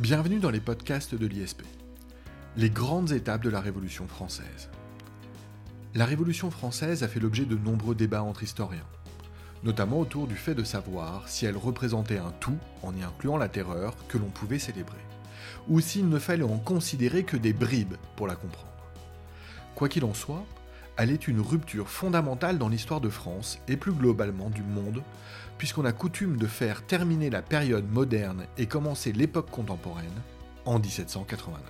[0.00, 1.60] Bienvenue dans les podcasts de l'ISP.
[2.56, 4.70] Les grandes étapes de la Révolution française.
[5.94, 8.86] La Révolution française a fait l'objet de nombreux débats entre historiens,
[9.62, 13.50] notamment autour du fait de savoir si elle représentait un tout, en y incluant la
[13.50, 15.04] terreur, que l'on pouvait célébrer,
[15.68, 18.72] ou s'il ne fallait en considérer que des bribes pour la comprendre.
[19.74, 20.46] Quoi qu'il en soit,
[21.00, 25.02] elle est une rupture fondamentale dans l'histoire de France et plus globalement du monde,
[25.56, 30.12] puisqu'on a coutume de faire terminer la période moderne et commencer l'époque contemporaine
[30.66, 31.62] en 1789.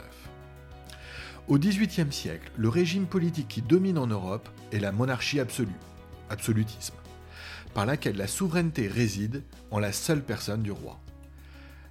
[1.46, 5.78] Au XVIIIe siècle, le régime politique qui domine en Europe est la monarchie absolue,
[6.28, 6.96] absolutisme,
[7.72, 10.98] par laquelle la souveraineté réside en la seule personne du roi.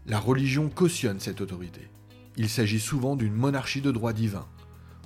[0.07, 1.87] La religion cautionne cette autorité.
[2.35, 4.45] Il s'agit souvent d'une monarchie de droit divin.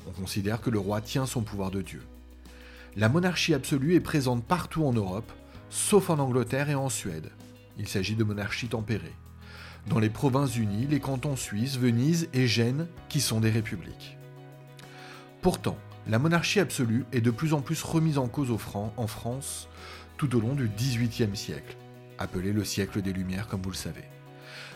[0.07, 2.01] On considère que le roi tient son pouvoir de Dieu.
[2.95, 5.31] La monarchie absolue est présente partout en Europe,
[5.71, 7.31] sauf en Angleterre et en Suède.
[7.79, 9.15] Il s'agit de monarchies tempérées.
[9.87, 14.17] Dans les provinces-unies, les cantons suisses, Venise et Gênes, qui sont des républiques.
[15.41, 15.75] Pourtant,
[16.07, 19.67] la monarchie absolue est de plus en plus remise en cause au franc en France
[20.17, 21.75] tout au long du XVIIIe siècle,
[22.19, 24.05] appelé le siècle des Lumières comme vous le savez.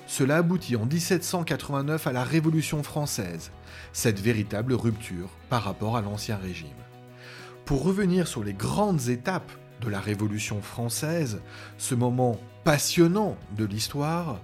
[0.08, 3.52] Cela aboutit en 1789 à la Révolution française,
[3.94, 6.87] cette véritable rupture par rapport à l'Ancien Régime.
[7.68, 9.52] Pour revenir sur les grandes étapes
[9.82, 11.42] de la Révolution française,
[11.78, 14.40] ce moment passionnant de l'histoire,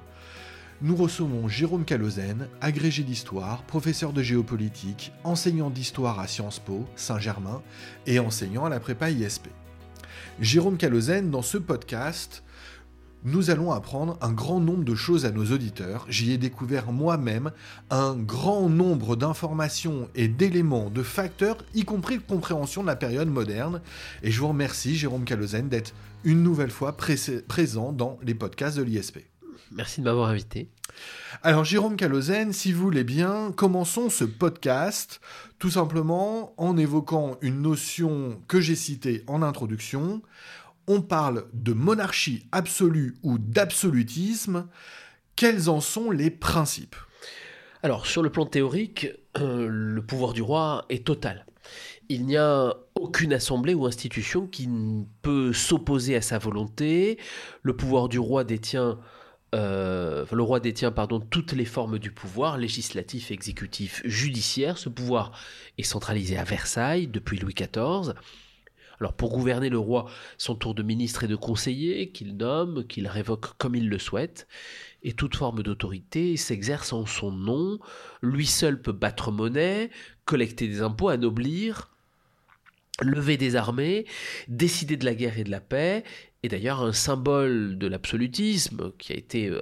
[0.82, 7.62] nous recevons Jérôme Calozen, agrégé d'histoire, professeur de géopolitique, enseignant d'histoire à Sciences Po, Saint-Germain
[8.08, 9.48] et enseignant à la prépa ISP.
[10.42, 12.44] Jérôme Calozen, dans ce podcast,
[13.24, 16.06] nous allons apprendre un grand nombre de choses à nos auditeurs.
[16.10, 17.52] J'y ai découvert moi-même
[17.90, 23.30] un grand nombre d'informations et d'éléments, de facteurs, y compris de compréhension de la période
[23.30, 23.82] moderne.
[24.24, 25.94] Et je vous remercie, Jérôme Calozen, d'être
[26.24, 29.20] une nouvelle fois présent dans les podcasts de l'ISP.
[29.72, 30.68] Merci de m'avoir invité.
[31.42, 35.20] Alors Jérôme Calozen, si vous voulez bien, commençons ce podcast
[35.58, 40.22] tout simplement en évoquant une notion que j'ai citée en introduction
[40.88, 44.68] on parle de monarchie absolue ou d'absolutisme,
[45.36, 46.96] quels en sont les principes?
[47.82, 49.08] Alors, sur le plan théorique,
[49.38, 51.46] euh, le pouvoir du roi est total.
[52.10, 57.18] Il n'y a aucune assemblée ou institution qui ne peut s'opposer à sa volonté.
[57.62, 59.00] Le pouvoir du roi détient
[59.54, 64.78] euh, le roi détient pardon, toutes les formes du pouvoir, législatif, exécutif, judiciaire.
[64.78, 65.32] Ce pouvoir
[65.78, 68.14] est centralisé à Versailles depuis Louis XIV.
[69.00, 73.08] Alors pour gouverner le roi, son tour de ministre et de conseiller, qu'il nomme, qu'il
[73.08, 74.48] révoque comme il le souhaite,
[75.04, 77.80] et toute forme d'autorité s'exerce en son nom,
[78.22, 79.90] lui seul peut battre monnaie,
[80.26, 81.90] collecter des impôts, anoblir,
[83.02, 84.06] lever des armées,
[84.48, 86.04] décider de la guerre et de la paix,
[86.44, 89.62] et d'ailleurs un symbole de l'absolutisme qui a été euh,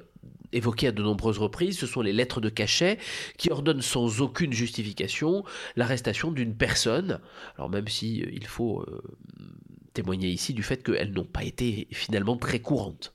[0.53, 2.97] évoqué à de nombreuses reprises, ce sont les lettres de cachet
[3.37, 5.43] qui ordonnent sans aucune justification
[5.75, 7.19] l'arrestation d'une personne.
[7.57, 9.01] Alors même si euh, il faut euh,
[9.93, 13.13] témoigner ici du fait qu'elles n'ont pas été finalement très courantes.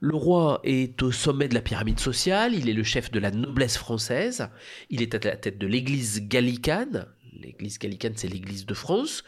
[0.00, 3.30] Le roi est au sommet de la pyramide sociale, il est le chef de la
[3.30, 4.48] noblesse française,
[4.90, 7.06] il est à la tête de l'église gallicane,
[7.40, 9.22] l'église gallicane c'est l'église de France,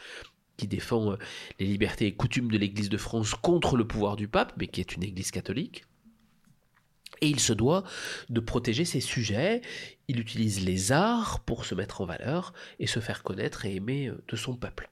[0.57, 1.17] qui défend euh,
[1.59, 4.81] les libertés et coutumes de l'église de France contre le pouvoir du pape, mais qui
[4.81, 5.85] est une église catholique.
[7.21, 7.83] Et il se doit
[8.29, 9.61] de protéger ses sujets.
[10.07, 14.07] Il utilise les arts pour se mettre en valeur et se faire connaître et aimer
[14.07, 14.89] euh, de son peuple.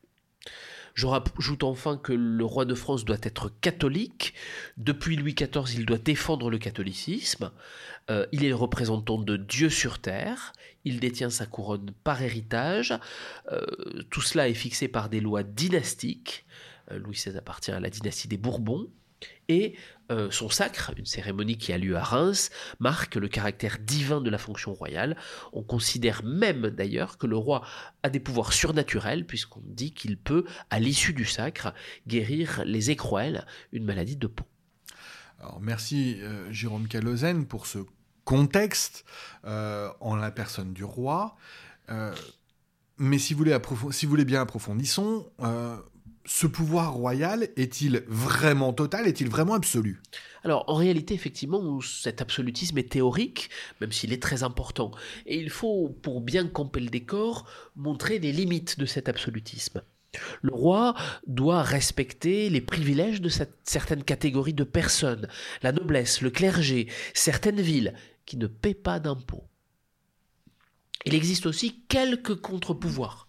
[0.94, 4.36] Je rajoute enfin que le roi de France doit être catholique.
[4.78, 7.52] Depuis Louis XIV, il doit défendre le catholicisme.
[8.12, 10.54] Euh, il est le représentant de Dieu sur terre.
[10.86, 12.94] Il détient sa couronne par héritage.
[13.52, 13.66] Euh,
[14.12, 16.46] tout cela est fixé par des lois dynastiques.
[16.92, 18.88] Louis XVI appartient à la dynastie des Bourbons.
[19.50, 19.76] Et
[20.12, 22.50] euh, son sacre, une cérémonie qui a lieu à Reims,
[22.80, 25.16] marque le caractère divin de la fonction royale.
[25.54, 27.66] On considère même d'ailleurs que le roi
[28.04, 31.74] a des pouvoirs surnaturels, puisqu'on dit qu'il peut, à l'issue du sacre,
[32.08, 34.46] guérir les écroelles, une maladie de peau.
[35.60, 37.80] Merci euh, Jérôme Calozen pour ce
[38.24, 39.04] contexte
[39.46, 41.36] euh, en la personne du roi.
[42.98, 45.30] mais si vous voulez bien approfondissons,
[46.26, 50.02] ce pouvoir royal est-il vraiment total Est-il vraiment absolu?
[50.44, 53.50] Alors en réalité, effectivement, cet absolutisme est théorique,
[53.82, 54.92] même s'il est très important.
[55.26, 59.82] Et il faut, pour bien camper le décor, montrer les limites de cet absolutisme.
[60.42, 63.32] Le roi doit respecter les privilèges de
[63.64, 65.28] certaines catégories de personnes,
[65.64, 67.96] la noblesse, le clergé, certaines villes
[68.26, 69.44] qui ne paient pas d'impôts.
[71.06, 73.28] Il existe aussi quelques contre-pouvoirs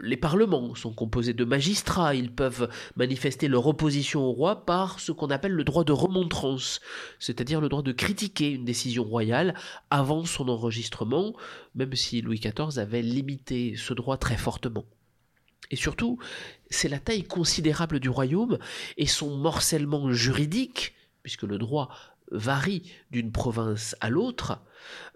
[0.00, 5.12] les parlements sont composés de magistrats, ils peuvent manifester leur opposition au roi par ce
[5.12, 6.80] qu'on appelle le droit de remontrance,
[7.18, 9.54] c'est-à-dire le droit de critiquer une décision royale
[9.90, 11.34] avant son enregistrement,
[11.74, 14.84] même si Louis XIV avait limité ce droit très fortement.
[15.70, 16.18] Et surtout,
[16.70, 18.58] c'est la taille considérable du royaume
[18.96, 21.88] et son morcellement juridique, puisque le droit
[22.30, 24.60] varie d'une province à l'autre,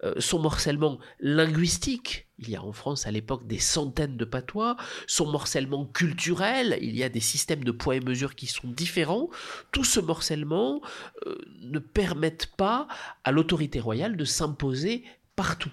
[0.03, 4.77] euh, son morcellement linguistique, il y a en France à l'époque des centaines de patois,
[5.07, 9.29] son morcellement culturel, il y a des systèmes de poids et mesures qui sont différents,
[9.71, 10.81] tout ce morcellement
[11.25, 12.87] euh, ne permettent pas
[13.23, 15.03] à l'autorité royale de s'imposer
[15.35, 15.71] partout.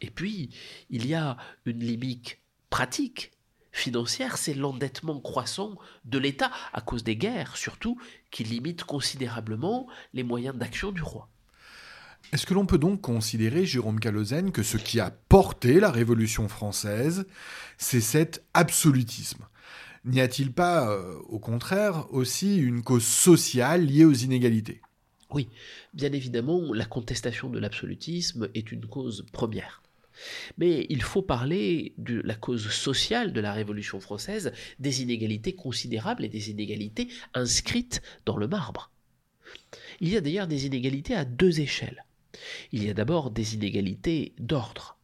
[0.00, 0.50] Et puis,
[0.88, 1.36] il y a
[1.66, 2.38] une limite
[2.70, 3.32] pratique
[3.72, 8.00] financière, c'est l'endettement croissant de l'État, à cause des guerres surtout,
[8.30, 11.28] qui limite considérablement les moyens d'action du roi.
[12.32, 16.48] Est-ce que l'on peut donc considérer, Jérôme Calozène, que ce qui a porté la Révolution
[16.48, 17.26] française,
[17.76, 19.46] c'est cet absolutisme?
[20.04, 24.80] N'y a-t-il pas, euh, au contraire, aussi une cause sociale liée aux inégalités?
[25.32, 25.48] Oui,
[25.92, 29.82] bien évidemment, la contestation de l'absolutisme est une cause première.
[30.58, 36.24] Mais il faut parler de la cause sociale de la Révolution française, des inégalités considérables
[36.24, 38.90] et des inégalités inscrites dans le marbre.
[40.00, 42.04] Il y a d'ailleurs des inégalités à deux échelles.
[42.72, 44.96] Il y a d'abord des inégalités d'ordre.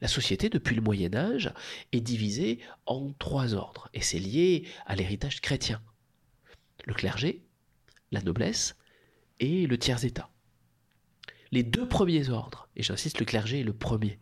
[0.00, 1.52] La société, depuis le Moyen Âge,
[1.92, 5.82] est divisée en trois ordres, et c'est lié à l'héritage chrétien.
[6.84, 7.42] Le clergé,
[8.12, 8.76] la noblesse
[9.40, 10.30] et le tiers-état.
[11.50, 14.18] Les deux premiers ordres, et j'insiste, le clergé est le premier,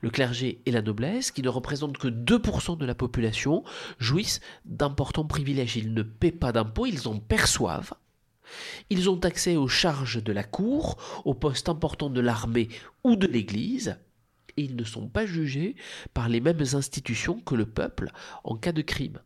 [0.00, 3.64] le clergé et la noblesse, qui ne représentent que 2% de la population,
[3.98, 5.76] jouissent d'importants privilèges.
[5.76, 7.94] Ils ne paient pas d'impôts, ils en perçoivent.
[8.90, 12.68] Ils ont accès aux charges de la cour, aux postes importants de l'armée
[13.02, 13.98] ou de l'Église,
[14.56, 15.76] et ils ne sont pas jugés
[16.14, 18.10] par les mêmes institutions que le peuple
[18.44, 19.20] en cas de crime.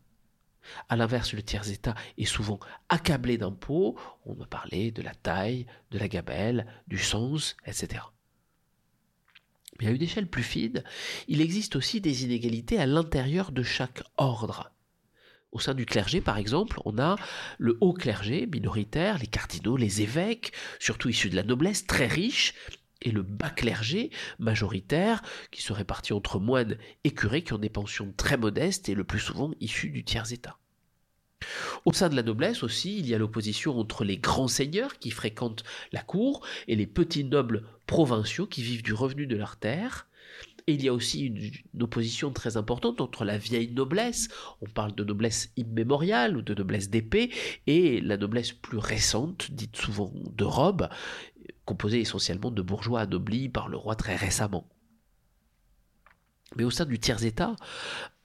[0.89, 5.97] A l'inverse, le tiers-État est souvent accablé d'impôts, on a parlé de la taille, de
[5.97, 8.03] la gabelle, du sens, etc.
[9.81, 10.83] Mais à une échelle plus fine,
[11.27, 14.71] il existe aussi des inégalités à l'intérieur de chaque ordre.
[15.51, 17.17] Au sein du clergé, par exemple, on a
[17.57, 22.53] le haut clergé minoritaire, les cardinaux, les évêques, surtout issus de la noblesse, très riches,
[23.01, 27.69] et le bas clergé majoritaire, qui se répartit entre moines et curés qui ont des
[27.69, 30.60] pensions très modestes et le plus souvent issus du tiers-état.
[31.85, 35.11] Au sein de la noblesse aussi, il y a l'opposition entre les grands seigneurs qui
[35.11, 40.07] fréquentent la cour et les petits nobles provinciaux qui vivent du revenu de leur terre.
[40.67, 44.29] Et il y a aussi une, opposition très importante entre la vieille noblesse,
[44.61, 47.31] on parle de noblesse immémoriale ou de noblesse d'épée,
[47.65, 50.87] et la noblesse plus récente, dite souvent de robe,
[51.65, 54.67] composée essentiellement de bourgeois anoblis par le roi très récemment.
[56.57, 57.55] Mais au sein du tiers-État,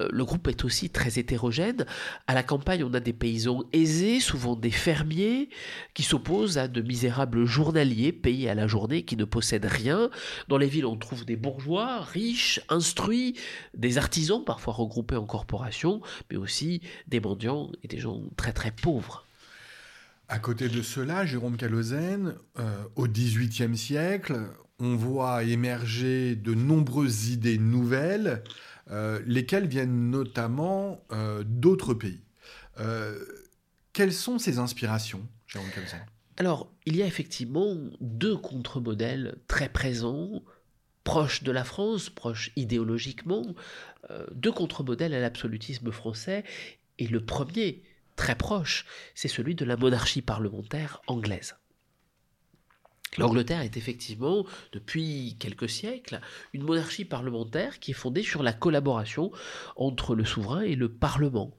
[0.02, 1.86] euh, le groupe est aussi très hétérogène.
[2.26, 5.48] À la campagne, on a des paysans aisés, souvent des fermiers,
[5.94, 10.10] qui s'opposent à de misérables journaliers payés à la journée qui ne possèdent rien.
[10.48, 13.36] Dans les villes, on trouve des bourgeois riches, instruits,
[13.74, 16.00] des artisans, parfois regroupés en corporations,
[16.30, 19.24] mais aussi des mendiants et des gens très très pauvres.
[20.28, 27.28] À côté de cela, Jérôme Calozène, euh, au XVIIIe siècle, on voit émerger de nombreuses
[27.28, 28.42] idées nouvelles,
[28.90, 32.20] euh, lesquelles viennent notamment euh, d'autres pays.
[32.78, 33.18] Euh,
[33.92, 35.98] quelles sont ces inspirations, Jérôme Calzin
[36.36, 40.42] Alors, il y a effectivement deux contre-modèles très présents,
[41.04, 43.54] proches de la France, proches idéologiquement,
[44.32, 46.44] deux contre-modèles à l'absolutisme français,
[46.98, 47.82] et le premier,
[48.16, 51.56] très proche, c'est celui de la monarchie parlementaire anglaise.
[53.18, 56.20] L'Angleterre est effectivement, depuis quelques siècles,
[56.52, 59.30] une monarchie parlementaire qui est fondée sur la collaboration
[59.76, 61.56] entre le souverain et le Parlement,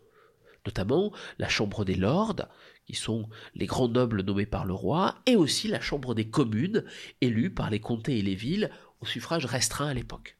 [0.65, 2.47] notamment la Chambre des Lords,
[2.85, 6.83] qui sont les grands nobles nommés par le roi, et aussi la Chambre des communes,
[7.21, 8.69] élue par les comtés et les villes
[9.01, 10.37] au suffrage restreint à l'époque.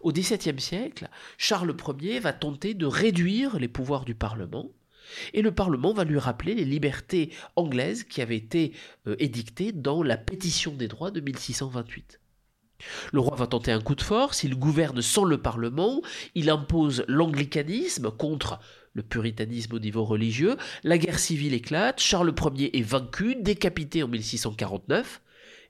[0.00, 1.08] Au XVIIe siècle,
[1.38, 4.70] Charles Ier va tenter de réduire les pouvoirs du Parlement,
[5.32, 8.72] et le Parlement va lui rappeler les libertés anglaises qui avaient été
[9.06, 12.20] euh, édictées dans la pétition des droits de 1628.
[13.12, 16.02] Le roi va tenter un coup de force, il gouverne sans le Parlement,
[16.34, 18.58] il impose l'anglicanisme contre
[18.92, 24.08] le puritanisme au niveau religieux, la guerre civile éclate, Charles Ier est vaincu, décapité en
[24.08, 25.20] 1649,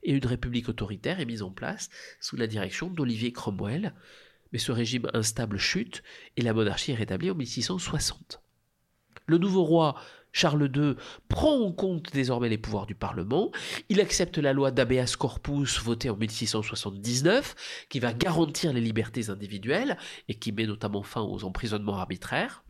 [0.03, 1.89] et une république autoritaire est mise en place
[2.21, 3.93] sous la direction d'Olivier Cromwell.
[4.53, 6.03] Mais ce régime instable chute
[6.37, 8.44] et la monarchie est rétablie en 1660.
[9.27, 9.95] Le nouveau roi
[10.35, 10.95] Charles II
[11.29, 13.51] prend en compte désormais les pouvoirs du Parlement.
[13.87, 19.97] Il accepte la loi d'habeas corpus votée en 1679, qui va garantir les libertés individuelles
[20.27, 22.64] et qui met notamment fin aux emprisonnements arbitraires.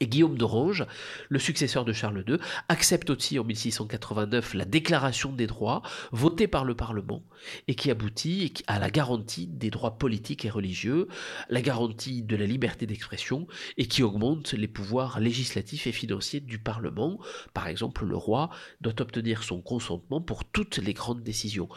[0.00, 0.86] Et Guillaume d'Orange,
[1.28, 5.82] le successeur de Charles II, accepte aussi en 1689 la Déclaration des droits
[6.12, 7.22] votée par le Parlement
[7.68, 11.08] et qui aboutit à la garantie des droits politiques et religieux,
[11.48, 13.46] la garantie de la liberté d'expression
[13.76, 17.20] et qui augmente les pouvoirs législatifs et financiers du Parlement.
[17.52, 21.68] Par exemple, le roi doit obtenir son consentement pour toutes les grandes décisions.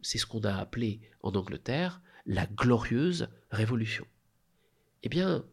[0.00, 4.06] C'est ce qu'on a appelé en Angleterre la glorieuse révolution.
[5.02, 5.44] Eh bien,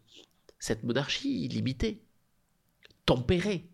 [0.60, 2.03] cette monarchie limitée,
[3.06, 3.70] tempérée,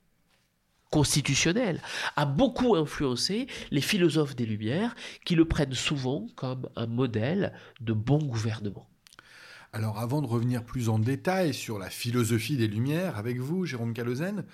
[0.92, 1.82] constitutionnelle,
[2.16, 4.96] a beaucoup influencé les philosophes des Lumières
[5.26, 8.90] qui le prennent souvent comme un modèle de bon gouvernement.
[9.72, 13.94] Alors avant de revenir plus en détail sur la philosophie des Lumières avec vous, Jérôme
[13.94, 14.46] Calozen,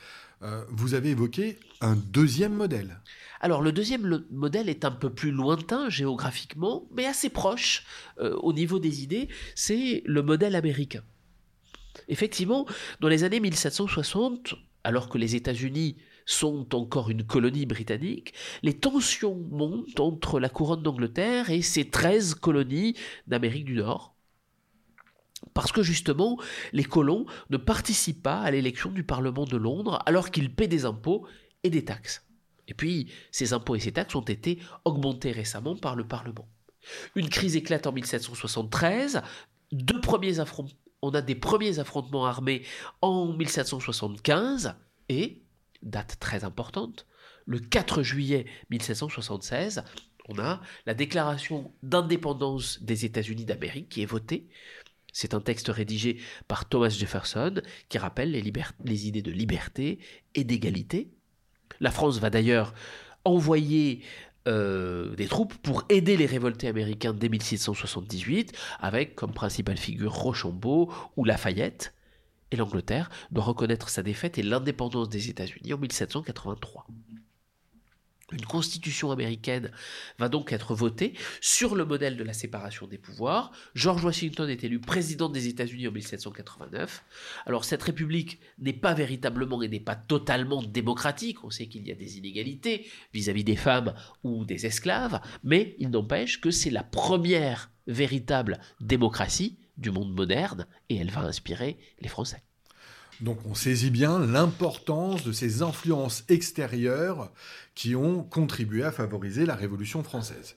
[0.42, 3.00] euh, vous avez évoqué un deuxième modèle.
[3.40, 7.86] Alors le deuxième modèle est un peu plus lointain géographiquement, mais assez proche
[8.20, 11.04] euh, au niveau des idées, c'est le modèle américain.
[12.10, 12.66] Effectivement,
[13.00, 14.56] dans les années 1760,
[14.86, 20.84] alors que les États-Unis sont encore une colonie britannique, les tensions montent entre la couronne
[20.84, 22.96] d'Angleterre et ses 13 colonies
[23.28, 24.16] d'Amérique du Nord.
[25.54, 26.40] Parce que justement,
[26.72, 30.86] les colons ne participent pas à l'élection du Parlement de Londres alors qu'ils paient des
[30.86, 31.28] impôts
[31.64, 32.26] et des taxes.
[32.68, 36.48] Et puis, ces impôts et ces taxes ont été augmentés récemment par le Parlement.
[37.16, 39.22] Une crise éclate en 1773,
[39.72, 42.64] deux premiers affrontements on a des premiers affrontements armés
[43.02, 44.76] en 1775
[45.10, 45.42] et,
[45.84, 47.06] date très importante,
[47.46, 49.84] le 4 juillet 1776,
[50.28, 54.48] on a la déclaration d'indépendance des États-Unis d'Amérique qui est votée.
[55.14, 60.00] C'est un texte rédigé par Thomas Jefferson qui rappelle les, les idées de liberté
[60.34, 61.12] et d'égalité.
[61.80, 62.74] La France va d'ailleurs
[63.24, 64.02] envoyer
[64.48, 70.92] euh, des troupes pour aider les révoltés américains dès 1678, avec comme principale figure Rochambeau
[71.18, 71.94] ou Lafayette.
[72.52, 76.86] Et l'Angleterre doit reconnaître sa défaite et l'indépendance des États-Unis en 1783.
[78.32, 79.72] Une constitution américaine
[80.18, 83.52] va donc être votée sur le modèle de la séparation des pouvoirs.
[83.76, 87.04] George Washington est élu président des États-Unis en 1789.
[87.46, 91.44] Alors cette république n'est pas véritablement et n'est pas totalement démocratique.
[91.44, 95.92] On sait qu'il y a des inégalités vis-à-vis des femmes ou des esclaves, mais il
[95.92, 102.10] n'empêche que c'est la première véritable démocratie du monde moderne et elle va inspirer les
[102.10, 102.42] Français.
[103.22, 107.32] Donc on saisit bien l'importance de ces influences extérieures
[107.76, 110.56] qui ont contribué à favoriser la Révolution française.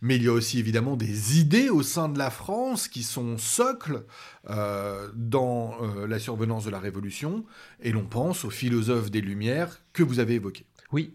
[0.00, 3.38] Mais il y a aussi évidemment des idées au sein de la France qui sont
[3.38, 4.04] socles
[4.50, 7.44] euh, dans euh, la survenance de la Révolution,
[7.80, 10.66] et l'on pense aux philosophes des Lumières que vous avez évoqués.
[10.90, 11.14] Oui,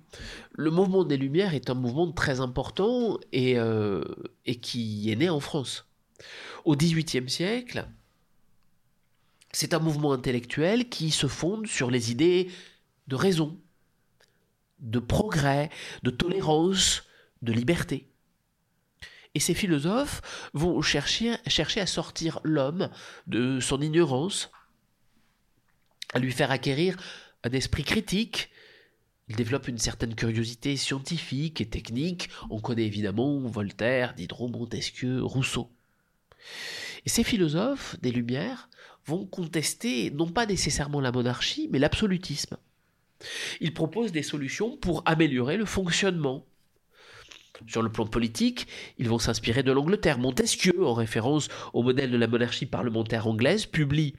[0.54, 4.04] le mouvement des Lumières est un mouvement très important et, euh,
[4.46, 5.86] et qui est né en France.
[6.66, 7.88] Au XVIIIe siècle,
[9.52, 12.50] c'est un mouvement intellectuel qui se fonde sur les idées
[13.08, 13.58] de raison,
[14.80, 15.70] de progrès,
[16.04, 17.04] de tolérance,
[17.42, 18.10] de liberté.
[19.36, 22.90] Et ces philosophes vont chercher, chercher à sortir l'homme
[23.28, 24.50] de son ignorance,
[26.14, 26.98] à lui faire acquérir
[27.44, 28.50] un esprit critique.
[29.30, 32.30] Ils développent une certaine curiosité scientifique et technique.
[32.50, 35.70] On connaît évidemment Voltaire, Diderot, Montesquieu, Rousseau.
[37.06, 38.70] Et ces philosophes des Lumières
[39.06, 42.58] vont contester non pas nécessairement la monarchie, mais l'absolutisme.
[43.60, 46.46] Ils proposent des solutions pour améliorer le fonctionnement.
[47.66, 50.20] Sur le plan politique, ils vont s'inspirer de l'Angleterre.
[50.20, 54.14] Montesquieu, en référence au modèle de la monarchie parlementaire anglaise, publie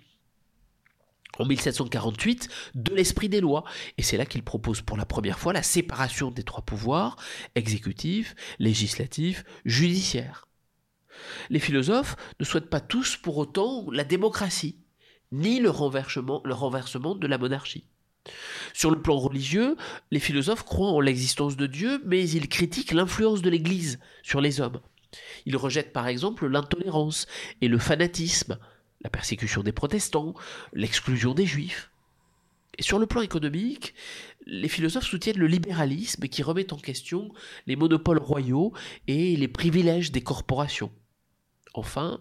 [1.39, 3.65] en 1748 de l'esprit des lois.
[3.97, 7.17] Et c'est là qu'il propose pour la première fois la séparation des trois pouvoirs,
[7.55, 10.49] exécutif, législatif, judiciaire.
[11.51, 14.79] Les philosophes ne souhaitent pas tous pour autant la démocratie,
[15.33, 17.85] ni le renversement, le renversement de la monarchie.
[18.73, 19.77] Sur le plan religieux,
[20.11, 24.61] les philosophes croient en l'existence de Dieu, mais ils critiquent l'influence de l'Église sur les
[24.61, 24.81] hommes.
[25.47, 27.27] Ils rejettent par exemple l'intolérance
[27.61, 28.59] et le fanatisme,
[29.03, 30.35] la persécution des protestants,
[30.73, 31.91] l'exclusion des juifs.
[32.79, 33.95] Et sur le plan économique,
[34.47, 37.33] les philosophes soutiennent le libéralisme qui remet en question
[37.67, 38.73] les monopoles royaux
[39.09, 40.93] et les privilèges des corporations.
[41.75, 42.21] Enfin,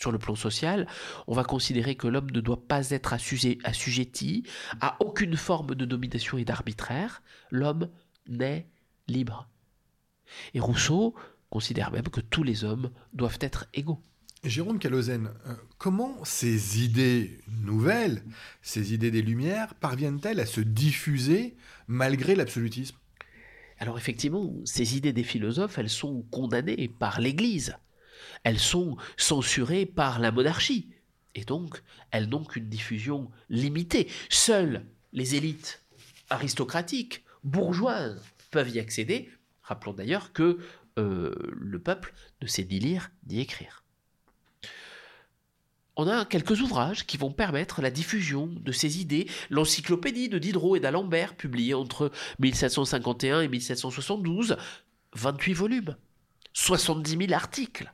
[0.00, 0.86] sur le plan social,
[1.26, 4.44] on va considérer que l'homme ne doit pas être assujetti
[4.80, 7.22] à aucune forme de domination et d'arbitraire.
[7.50, 7.90] L'homme
[8.26, 8.66] naît
[9.08, 9.48] libre.
[10.54, 11.14] Et Rousseau
[11.50, 14.02] considère même que tous les hommes doivent être égaux.
[14.42, 18.24] Jérôme Calozène, euh, comment ces idées nouvelles,
[18.62, 21.56] ces idées des Lumières, parviennent-elles à se diffuser
[21.88, 22.96] malgré l'absolutisme?
[23.78, 27.76] Alors effectivement, ces idées des philosophes, elles sont condamnées par l'Église.
[28.44, 30.90] Elles sont censurées par la monarchie.
[31.34, 34.08] Et donc, elles n'ont qu'une diffusion limitée.
[34.28, 35.82] Seules les élites
[36.28, 39.30] aristocratiques, bourgeoises, peuvent y accéder.
[39.62, 40.58] Rappelons d'ailleurs que
[40.98, 42.12] euh, le peuple
[42.42, 43.84] ne sait ni lire ni écrire.
[45.96, 49.28] On a quelques ouvrages qui vont permettre la diffusion de ces idées.
[49.50, 54.56] L'encyclopédie de Diderot et d'Alembert, publiée entre 1751 et 1772,
[55.14, 55.96] 28 volumes,
[56.54, 57.92] 70 000 articles.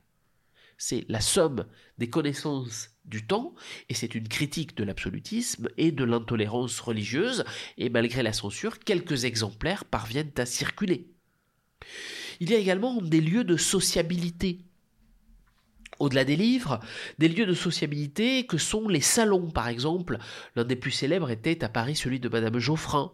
[0.78, 1.66] C'est la somme
[1.98, 3.54] des connaissances du temps,
[3.88, 7.44] et c'est une critique de l'absolutisme et de l'intolérance religieuse,
[7.78, 11.08] et malgré la censure, quelques exemplaires parviennent à circuler.
[12.40, 14.60] Il y a également des lieux de sociabilité.
[15.98, 16.80] Au-delà des livres,
[17.18, 20.18] des lieux de sociabilité que sont les salons, par exemple.
[20.54, 23.12] L'un des plus célèbres était à Paris celui de Madame Geoffrin.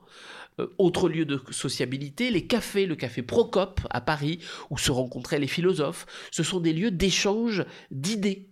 [0.61, 4.39] Euh, autre lieu de sociabilité, les cafés, le café Procope à Paris,
[4.71, 6.07] où se rencontraient les philosophes.
[6.31, 8.49] Ce sont des lieux d'échange d'idées.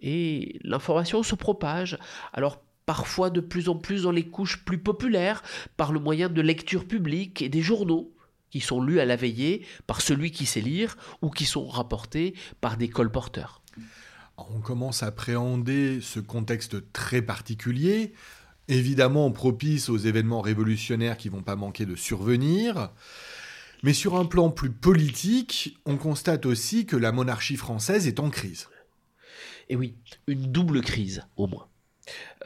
[0.00, 1.98] Et l'information se propage.
[2.32, 5.42] Alors parfois de plus en plus dans les couches plus populaires,
[5.76, 8.12] par le moyen de lectures publiques et des journaux
[8.50, 12.34] qui sont lus à la veillée par celui qui sait lire ou qui sont rapportés
[12.60, 13.62] par des colporteurs.
[14.36, 18.12] On commence à appréhender ce contexte très particulier,
[18.76, 22.90] évidemment propice aux événements révolutionnaires qui vont pas manquer de survenir.
[23.82, 28.30] Mais sur un plan plus politique, on constate aussi que la monarchie française est en
[28.30, 28.68] crise.
[29.68, 29.94] Et oui,
[30.26, 31.68] une double crise au moins.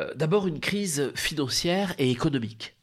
[0.00, 2.74] Euh, d'abord une crise financière et économique.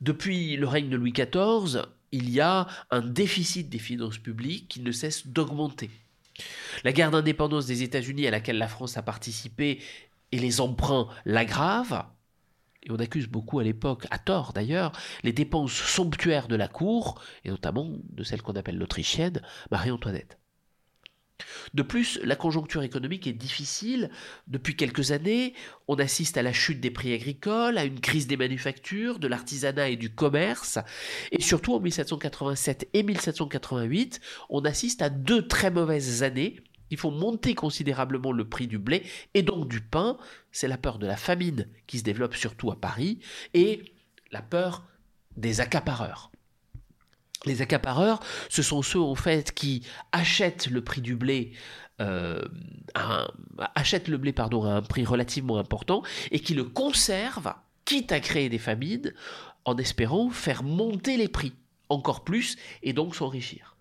[0.00, 4.80] Depuis le règne de Louis XIV, il y a un déficit des finances publiques qui
[4.80, 5.90] ne cesse d'augmenter.
[6.84, 9.80] La guerre d'indépendance des États-Unis à laquelle la France a participé
[10.32, 12.06] et les emprunts l'aggravent.
[12.82, 17.20] Et on accuse beaucoup à l'époque, à tort d'ailleurs, les dépenses somptuaires de la cour,
[17.44, 20.40] et notamment de celle qu'on appelle l'Autrichienne, Marie-Antoinette.
[21.74, 24.10] De plus, la conjoncture économique est difficile.
[24.46, 25.54] Depuis quelques années,
[25.88, 29.90] on assiste à la chute des prix agricoles, à une crise des manufactures, de l'artisanat
[29.90, 30.78] et du commerce.
[31.32, 36.56] Et surtout, en 1787 et 1788, on assiste à deux très mauvaises années.
[36.90, 40.18] Il faut monter considérablement le prix du blé et donc du pain.
[40.52, 43.20] C'est la peur de la famine qui se développe surtout à Paris
[43.54, 43.94] et
[44.32, 44.84] la peur
[45.36, 46.30] des accapareurs.
[47.46, 51.52] Les accapareurs, ce sont ceux en fait qui achètent le prix du blé
[52.00, 52.42] euh,
[53.74, 57.52] achètent le blé pardon, à un prix relativement important et qui le conservent,
[57.84, 59.12] quitte à créer des famines,
[59.66, 61.52] en espérant faire monter les prix
[61.90, 63.76] encore plus et donc s'enrichir.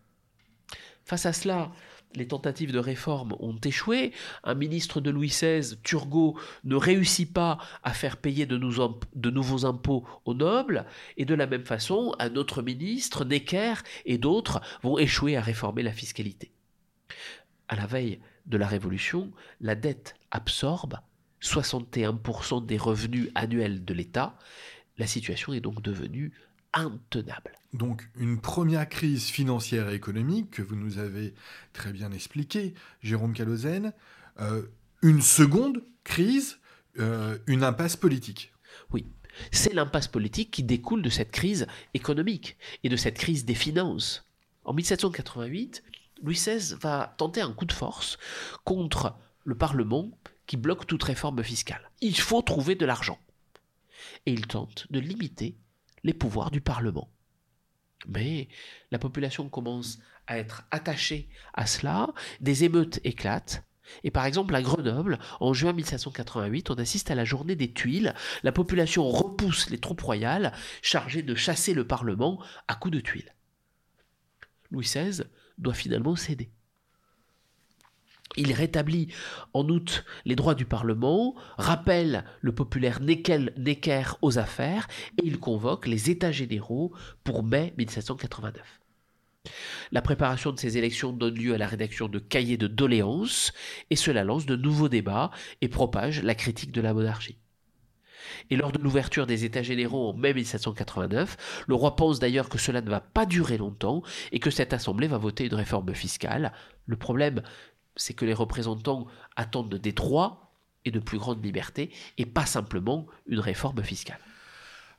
[1.05, 1.71] Face à cela,
[2.15, 4.11] les tentatives de réforme ont échoué.
[4.43, 10.05] Un ministre de Louis XVI, Turgot, ne réussit pas à faire payer de, nouveaux impôts
[10.25, 10.85] aux nobles.
[11.17, 15.83] Et de la même façon, un autre ministre, Necker et d'autres, vont échouer à réformer
[15.83, 16.51] la fiscalité.
[17.67, 20.95] À la veille de la Révolution, la dette absorbe
[21.41, 24.35] 61% des revenus annuels de l'État.
[24.97, 26.33] La situation est donc devenue
[26.73, 27.51] intenable.
[27.73, 31.33] Donc une première crise financière et économique que vous nous avez
[31.73, 33.93] très bien expliqué, Jérôme Calozène.
[34.39, 34.63] Euh,
[35.01, 36.59] une seconde crise,
[36.99, 38.53] euh, une impasse politique.
[38.91, 39.05] Oui,
[39.51, 44.25] c'est l'impasse politique qui découle de cette crise économique et de cette crise des finances.
[44.65, 45.83] En 1788,
[46.21, 48.17] Louis XVI va tenter un coup de force
[48.63, 50.11] contre le Parlement
[50.47, 51.89] qui bloque toute réforme fiscale.
[52.01, 53.19] Il faut trouver de l'argent.
[54.25, 55.55] Et il tente de limiter
[56.03, 57.09] les pouvoirs du Parlement.
[58.07, 58.47] Mais
[58.91, 63.63] la population commence à être attachée à cela, des émeutes éclatent,
[64.03, 68.13] et par exemple, à Grenoble, en juin 1788, on assiste à la journée des tuiles.
[68.43, 73.33] La population repousse les troupes royales chargées de chasser le Parlement à coups de tuiles.
[74.71, 75.23] Louis XVI
[75.57, 76.51] doit finalement céder.
[78.37, 79.07] Il rétablit
[79.53, 84.87] en août les droits du Parlement, rappelle le populaire Necker aux affaires
[85.17, 88.79] et il convoque les États généraux pour mai 1789.
[89.91, 93.53] La préparation de ces élections donne lieu à la rédaction de cahiers de doléances
[93.89, 97.37] et cela lance de nouveaux débats et propage la critique de la monarchie.
[98.49, 102.57] Et lors de l'ouverture des États généraux en mai 1789, le roi pense d'ailleurs que
[102.57, 106.51] cela ne va pas durer longtemps et que cette assemblée va voter une réforme fiscale.
[106.85, 107.41] Le problème,
[107.95, 110.51] c'est que les représentants attendent des droits
[110.85, 114.19] et de plus grandes libertés, et pas simplement une réforme fiscale.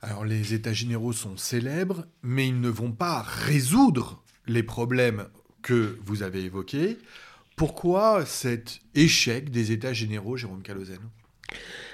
[0.01, 5.27] Alors les États généraux sont célèbres, mais ils ne vont pas résoudre les problèmes
[5.61, 6.97] que vous avez évoqués.
[7.55, 10.99] Pourquoi cet échec des États généraux, Jérôme Calozen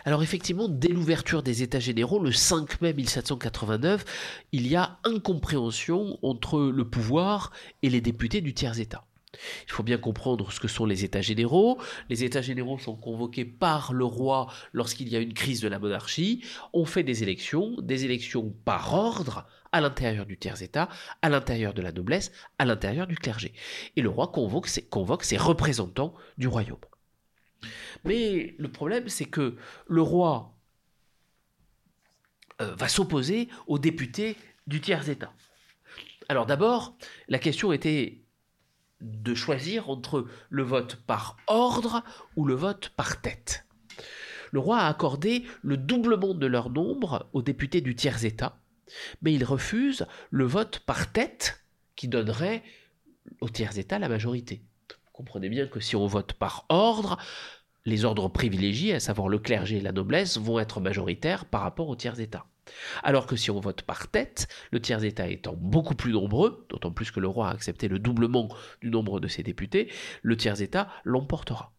[0.05, 4.05] alors effectivement, dès l'ouverture des États généraux, le 5 mai 1789,
[4.53, 9.06] il y a incompréhension entre le pouvoir et les députés du tiers-État.
[9.67, 11.79] Il faut bien comprendre ce que sont les États généraux.
[12.09, 15.79] Les États généraux sont convoqués par le roi lorsqu'il y a une crise de la
[15.79, 16.43] monarchie.
[16.73, 20.89] On fait des élections, des élections par ordre, à l'intérieur du tiers-État,
[21.21, 23.53] à l'intérieur de la noblesse, à l'intérieur du clergé.
[23.95, 26.79] Et le roi convoque ses, représentants du royaume.
[28.05, 30.55] Mais le problème, c'est que le roi
[32.61, 34.35] euh, va s'opposer aux députés
[34.67, 35.33] du tiers-État.
[36.29, 36.97] Alors d'abord,
[37.29, 38.21] la question était
[39.01, 42.03] de choisir entre le vote par ordre
[42.35, 43.65] ou le vote par tête.
[44.51, 48.59] Le roi a accordé le doublement de leur nombre aux députés du tiers-État,
[49.21, 51.63] mais il refuse le vote par tête
[51.95, 52.63] qui donnerait
[53.41, 54.61] au tiers-État la majorité.
[54.89, 57.17] Vous comprenez bien que si on vote par ordre,
[57.85, 61.89] les ordres privilégiés, à savoir le clergé et la noblesse, vont être majoritaires par rapport
[61.89, 62.45] au tiers-État.
[63.03, 67.11] Alors que si on vote par tête, le tiers-État étant beaucoup plus nombreux, d'autant plus
[67.11, 68.49] que le roi a accepté le doublement
[68.81, 71.73] du nombre de ses députés, le tiers-État l'emportera.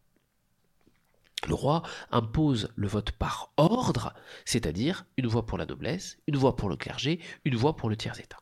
[1.46, 4.12] Le roi impose le vote par ordre,
[4.44, 7.96] c'est-à-dire une voix pour la noblesse, une voix pour le clergé, une voix pour le
[7.96, 8.38] tiers-État.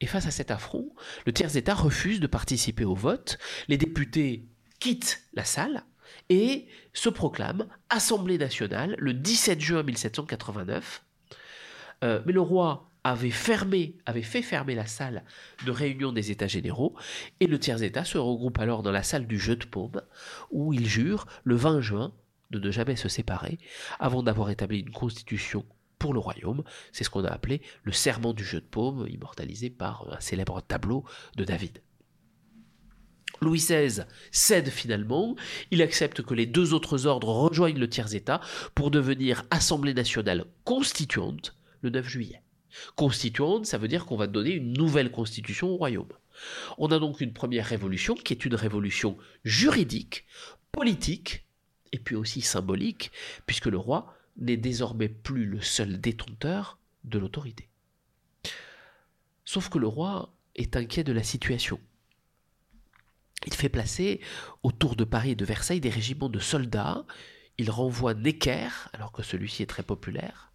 [0.00, 0.92] Et face à cet affront,
[1.26, 3.38] le tiers-État refuse de participer au vote,
[3.68, 4.48] les députés
[4.80, 5.84] quittent la salle
[6.28, 11.04] et se proclament Assemblée nationale le 17 juin 1789
[12.04, 15.24] euh, mais le roi avait fermé, avait fait fermer la salle
[15.64, 16.94] de réunion des États généraux,
[17.40, 20.02] et le tiers-État se regroupe alors dans la salle du jeu de paume,
[20.50, 22.12] où il jure, le 20 juin,
[22.50, 23.58] de ne jamais se séparer,
[23.98, 25.64] avant d'avoir établi une constitution
[25.98, 26.62] pour le royaume.
[26.92, 30.60] C'est ce qu'on a appelé le serment du jeu de paume, immortalisé par un célèbre
[30.60, 31.04] tableau
[31.36, 31.82] de David.
[33.40, 35.36] Louis XVI cède finalement,
[35.70, 38.40] il accepte que les deux autres ordres rejoignent le tiers-État
[38.74, 42.42] pour devenir Assemblée nationale constituante, le 9 juillet.
[42.96, 46.12] Constituante, ça veut dire qu'on va donner une nouvelle constitution au royaume.
[46.76, 50.26] On a donc une première révolution qui est une révolution juridique,
[50.72, 51.46] politique,
[51.92, 53.10] et puis aussi symbolique,
[53.46, 57.68] puisque le roi n'est désormais plus le seul détenteur de l'autorité.
[59.44, 61.80] Sauf que le roi est inquiet de la situation.
[63.46, 64.20] Il fait placer
[64.62, 67.06] autour de Paris et de Versailles des régiments de soldats.
[67.56, 70.47] Il renvoie Necker, alors que celui-ci est très populaire.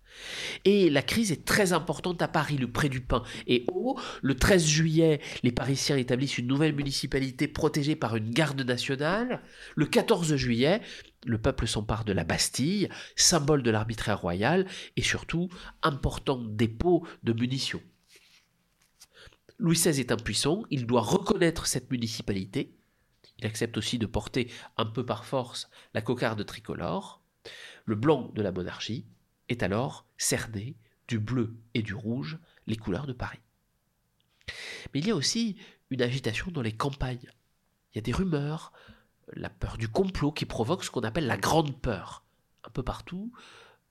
[0.65, 3.99] Et la crise est très importante à Paris, le près du pain et haut.
[4.21, 9.41] Le 13 juillet, les Parisiens établissent une nouvelle municipalité protégée par une garde nationale.
[9.75, 10.81] Le 14 juillet,
[11.25, 15.49] le peuple s'empare de la Bastille, symbole de l'arbitraire royal et surtout
[15.81, 17.81] important dépôt de munitions.
[19.59, 22.75] Louis XVI est impuissant, il doit reconnaître cette municipalité.
[23.39, 27.21] Il accepte aussi de porter un peu par force la cocarde tricolore,
[27.85, 29.05] le blanc de la monarchie,
[29.49, 30.75] est alors cerné
[31.07, 33.39] du bleu et du rouge, les couleurs de Paris.
[34.93, 35.57] Mais il y a aussi
[35.89, 37.29] une agitation dans les campagnes.
[37.91, 38.73] Il y a des rumeurs,
[39.33, 42.23] la peur du complot qui provoque ce qu'on appelle la grande peur.
[42.65, 43.31] Un peu partout,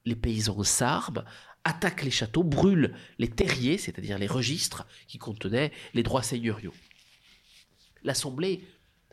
[0.05, 1.25] les paysans s'arment,
[1.65, 6.75] attaquent les châteaux, brûlent les terriers, c'est-à-dire les registres qui contenaient les droits seigneuriaux.
[8.03, 8.67] L'Assemblée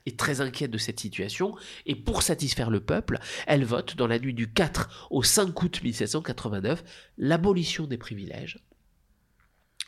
[0.06, 4.20] est très inquiète de cette situation et pour satisfaire le peuple, elle vote dans la
[4.20, 6.84] nuit du 4 au 5 août 1789
[7.18, 8.60] l'abolition des privilèges,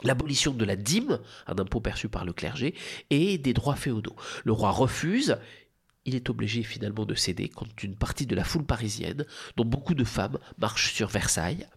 [0.04, 2.76] l'abolition de la dîme, un impôt perçu par le clergé,
[3.10, 4.16] et des droits féodaux.
[4.44, 5.38] Le roi refuse,
[6.06, 9.26] il est obligé finalement de céder contre une partie de la foule parisienne,
[9.58, 11.68] dont beaucoup de femmes marchent sur Versailles.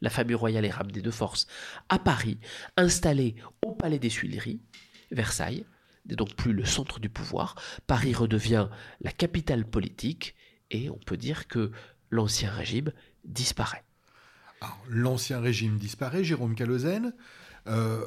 [0.00, 1.46] La famille royale est ramenée de force
[1.88, 2.38] à Paris,
[2.76, 4.60] installée au palais des Tuileries,
[5.10, 5.66] Versailles,
[6.08, 7.54] n'est donc plus le centre du pouvoir.
[7.86, 8.68] Paris redevient
[9.00, 10.34] la capitale politique
[10.70, 11.70] et on peut dire que
[12.10, 12.92] l'ancien régime
[13.24, 13.84] disparaît.
[14.88, 17.12] L'ancien régime disparaît, Jérôme Calozen.
[17.66, 18.06] Euh,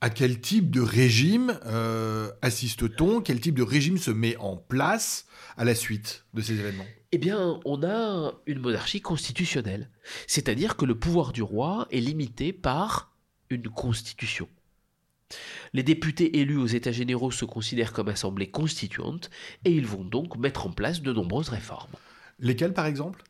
[0.00, 3.20] à quel type de régime euh, assiste-t-on?
[3.22, 5.26] Quel type de régime se met en place
[5.56, 6.84] à la suite de ces événements?
[7.12, 9.88] Eh bien, on a une monarchie constitutionnelle.
[10.26, 13.14] C'est-à-dire que le pouvoir du roi est limité par
[13.50, 14.48] une constitution.
[15.72, 19.30] Les députés élus aux États généraux se considèrent comme assemblée constituante
[19.64, 21.94] et ils vont donc mettre en place de nombreuses réformes.
[22.38, 23.22] Lesquelles par exemple?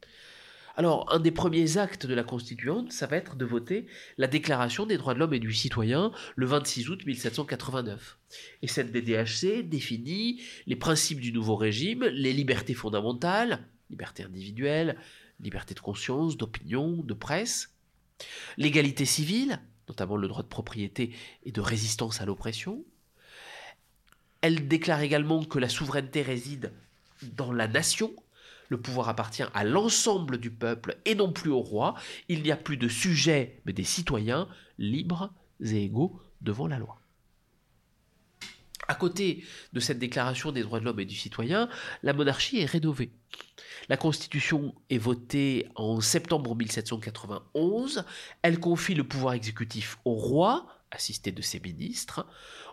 [0.77, 3.87] Alors, un des premiers actes de la Constituante, ça va être de voter
[4.19, 8.19] la Déclaration des droits de l'homme et du citoyen le 26 août 1789.
[8.63, 14.97] Et cette DDHC définit les principes du nouveau régime, les libertés fondamentales, liberté individuelle,
[15.39, 17.73] liberté de conscience, d'opinion, de presse,
[18.57, 22.85] l'égalité civile, notamment le droit de propriété et de résistance à l'oppression.
[24.41, 26.73] Elle déclare également que la souveraineté réside
[27.37, 28.13] dans la nation.
[28.69, 31.95] Le pouvoir appartient à l'ensemble du peuple et non plus au roi.
[32.29, 37.01] Il n'y a plus de sujets, mais des citoyens libres et égaux devant la loi.
[38.87, 41.69] À côté de cette déclaration des droits de l'homme et du citoyen,
[42.03, 43.13] la monarchie est rénovée.
[43.89, 48.05] La Constitution est votée en septembre 1791.
[48.43, 52.27] Elle confie le pouvoir exécutif au roi, assisté de ses ministres.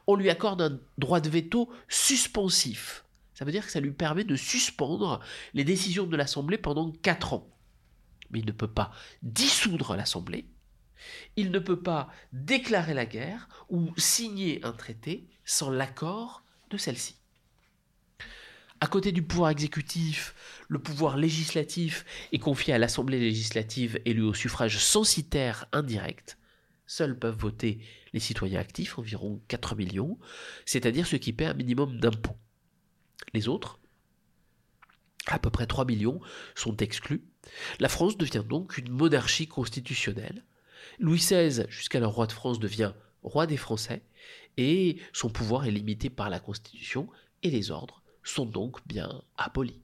[0.08, 3.06] On lui accorde un droit de veto suspensif.
[3.34, 5.20] Ça veut dire que ça lui permet de suspendre
[5.54, 7.48] les décisions de l'Assemblée pendant quatre ans.
[8.30, 8.92] Mais il ne peut pas
[9.24, 10.46] dissoudre l'Assemblée.
[11.36, 17.18] Il ne peut pas déclarer la guerre ou signer un traité sans l'accord de celle-ci.
[18.84, 20.34] À côté du pouvoir exécutif,
[20.68, 26.40] le pouvoir législatif est confié à l'Assemblée législative élue au suffrage censitaire indirect.
[26.88, 27.80] Seuls peuvent voter
[28.12, 30.18] les citoyens actifs, environ 4 millions,
[30.66, 32.36] c'est-à-dire ceux qui paient un minimum d'impôts.
[33.36, 33.80] Les autres,
[35.28, 36.20] à peu près 3 millions,
[36.56, 37.24] sont exclus.
[37.80, 40.44] La France devient donc une monarchie constitutionnelle.
[41.00, 44.02] Louis XVI, jusqu'alors roi de France, devient roi des Français,
[44.58, 47.08] et son pouvoir est limité par la Constitution,
[47.44, 49.82] et les ordres sont donc bien abolis.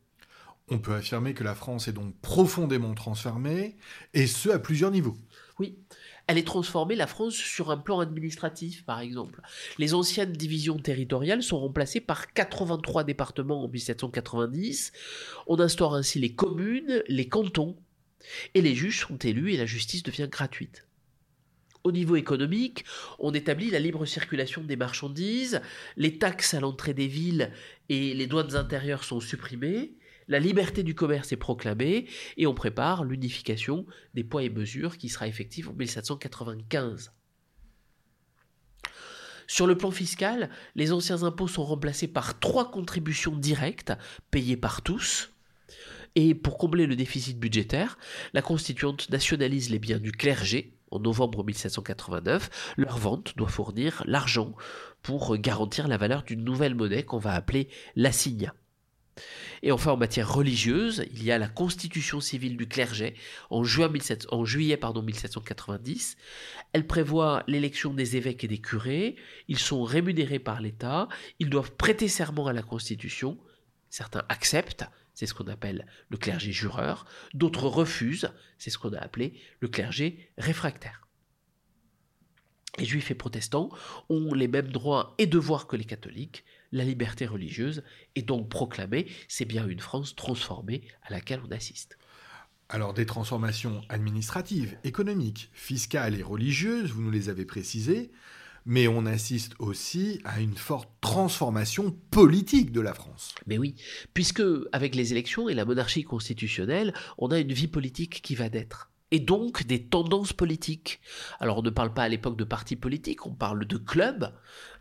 [0.69, 3.77] On peut affirmer que la France est donc profondément transformée,
[4.13, 5.17] et ce à plusieurs niveaux.
[5.59, 5.77] Oui,
[6.27, 9.41] elle est transformée, la France, sur un plan administratif, par exemple.
[9.77, 14.91] Les anciennes divisions territoriales sont remplacées par 83 départements en 1790.
[15.47, 17.77] On instaure ainsi les communes, les cantons,
[18.53, 20.86] et les juges sont élus et la justice devient gratuite.
[21.87, 22.83] Au niveau économique,
[23.17, 25.61] on établit la libre circulation des marchandises,
[25.95, 27.53] les taxes à l'entrée des villes
[27.87, 29.93] et les douanes intérieures sont supprimées,
[30.27, 35.07] la liberté du commerce est proclamée et on prépare l'unification des poids et mesures qui
[35.07, 37.13] sera effective en 1795.
[39.47, 43.93] Sur le plan fiscal, les anciens impôts sont remplacés par trois contributions directes
[44.29, 45.29] payées par tous.
[46.15, 47.97] Et pour combler le déficit budgétaire,
[48.33, 54.53] la constituante nationalise les biens du clergé, en novembre 1789, leur vente doit fournir l'argent
[55.01, 58.53] pour garantir la valeur d'une nouvelle monnaie qu'on va appeler l'assigna.
[59.63, 63.15] Et enfin, en matière religieuse, il y a la constitution civile du clergé
[63.49, 66.17] en, juillet pardon, 1790.
[66.73, 69.15] Elle prévoit l'élection des évêques et des curés.
[69.47, 71.07] Ils sont rémunérés par l'État.
[71.39, 73.37] Ils doivent prêter serment à la constitution.
[73.89, 74.85] Certains acceptent,
[75.17, 79.67] c'est ce qu'on appelle le clergé jureur, d'autres refusent, c'est ce qu'on a appelé le
[79.67, 81.07] clergé réfractaire.
[82.77, 83.69] Les juifs et protestants
[84.09, 87.81] ont les mêmes droits et devoirs que les catholiques, la liberté religieuse
[88.13, 91.97] est donc proclamée, c'est bien une France transformée à laquelle on assiste.
[92.69, 98.11] Alors des transformations administratives, économiques, fiscales et religieuses, vous nous les avez précisées,
[98.67, 103.33] mais on assiste aussi à une forte transformation politique de la France.
[103.47, 103.75] Mais oui,
[104.13, 108.49] puisque avec les élections et la monarchie constitutionnelle, on a une vie politique qui va
[108.49, 108.91] naître.
[109.09, 110.99] Et donc des tendances politiques.
[111.39, 114.33] Alors on ne parle pas à l'époque de partis politiques, on parle de clubs.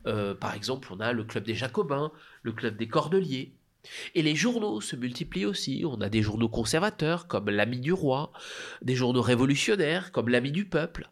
[0.09, 2.11] Euh, par exemple, on a le club des Jacobins,
[2.43, 3.55] le club des Cordeliers.
[4.17, 5.85] Et les journaux se multiplient aussi.
[5.87, 8.33] On a des journaux conservateurs comme l'Ami du Roi,
[8.83, 11.09] des journaux révolutionnaires comme l'Ami du Peuple.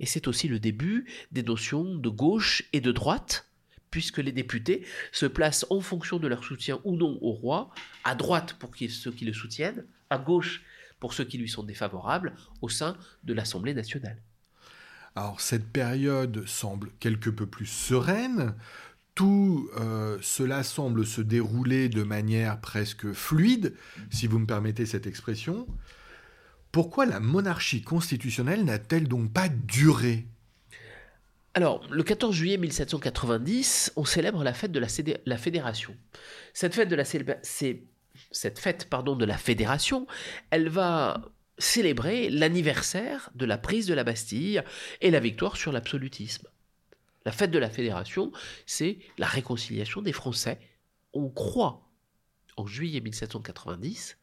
[0.00, 3.48] Et c'est aussi le début des notions de gauche et de droite,
[3.90, 7.70] puisque les députés se placent en fonction de leur soutien ou non au roi,
[8.04, 10.62] à droite pour ceux qui le soutiennent, à gauche
[11.00, 14.20] pour ceux qui lui sont défavorables, au sein de l'Assemblée nationale.
[15.14, 18.54] Alors cette période semble quelque peu plus sereine,
[19.14, 23.74] tout euh, cela semble se dérouler de manière presque fluide,
[24.10, 25.66] si vous me permettez cette expression.
[26.72, 30.26] Pourquoi la monarchie constitutionnelle n'a-t-elle donc pas duré?
[31.56, 35.96] Alors, le 14 juillet 1790, on célèbre la fête de la, Fédération.
[36.52, 37.04] Cette fête de la,
[38.90, 40.06] pardon, de la Fédération,
[40.50, 44.62] elle va célébrer l'anniversaire de la prise de la Bastille
[45.00, 46.46] et la victoire sur l'absolutisme.
[47.24, 48.32] La fête de la Fédération,
[48.66, 50.60] c'est la réconciliation des Français.
[51.14, 51.88] On croit,
[52.58, 54.18] en juillet 1790,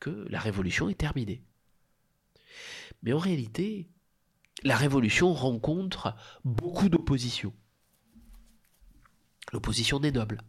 [0.00, 1.42] que la Révolution est terminée.
[3.04, 3.86] Mais en réalité,
[4.62, 7.52] la Révolution rencontre beaucoup d'opposition.
[9.52, 10.40] L'opposition des nobles.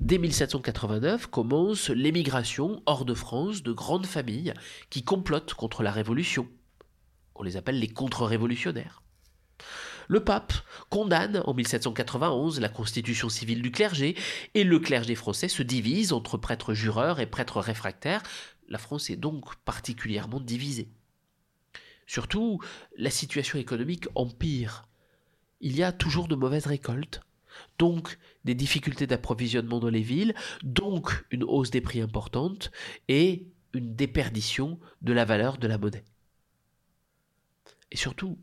[0.00, 4.54] Dès 1789 commence l'émigration hors de France de grandes familles
[4.90, 6.48] qui complotent contre la Révolution.
[7.36, 9.02] On les appelle les contre-révolutionnaires.
[10.08, 10.54] Le pape
[10.88, 14.16] condamne en 1791 la constitution civile du clergé
[14.54, 18.22] et le clergé français se divise entre prêtres jureurs et prêtres réfractaires.
[18.68, 20.90] La France est donc particulièrement divisée.
[22.08, 22.58] Surtout,
[22.96, 24.88] la situation économique empire.
[25.60, 27.20] Il y a toujours de mauvaises récoltes.
[27.78, 32.70] donc des difficultés d'approvisionnement dans les villes, donc une hausse des prix importante
[33.08, 36.04] et une déperdition de la valeur de la monnaie.
[37.90, 38.38] Et surtout,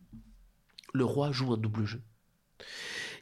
[0.93, 2.01] le roi joue un double jeu.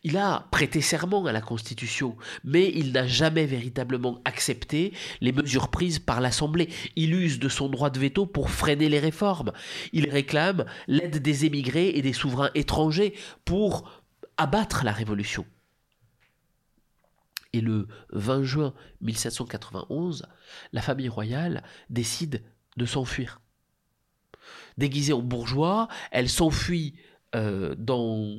[0.06, 5.70] Il a prêté serment à la Constitution, mais il n'a jamais véritablement accepté les mesures
[5.70, 6.68] prises par l'Assemblée.
[6.98, 9.54] Il use de son droit de veto pour freiner les réformes.
[9.94, 13.14] Il réclame l'aide des émigrés et des souverains étrangers
[13.46, 14.04] pour
[14.36, 15.46] abattre la Révolution.
[17.54, 20.26] Et le 20 juin 1791,
[20.74, 22.44] la famille royale décide
[22.76, 23.40] de s'enfuir.
[24.78, 26.96] Déguisée en bourgeois, elle s'enfuit
[27.36, 28.38] euh, dans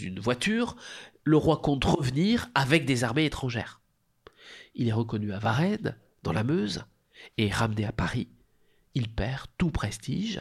[0.00, 0.76] une voiture,
[1.24, 3.80] le roi compte revenir avec des armées étrangères.
[4.74, 6.84] Il est reconnu à Varennes, dans la Meuse,
[7.38, 8.28] et ramené à Paris.
[8.94, 10.40] Il perd tout prestige.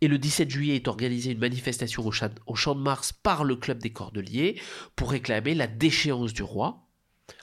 [0.00, 2.12] Et le 17 juillet est organisée une manifestation au,
[2.46, 4.60] au Champ de Mars par le Club des Cordeliers
[4.94, 6.86] pour réclamer la déchéance du roi.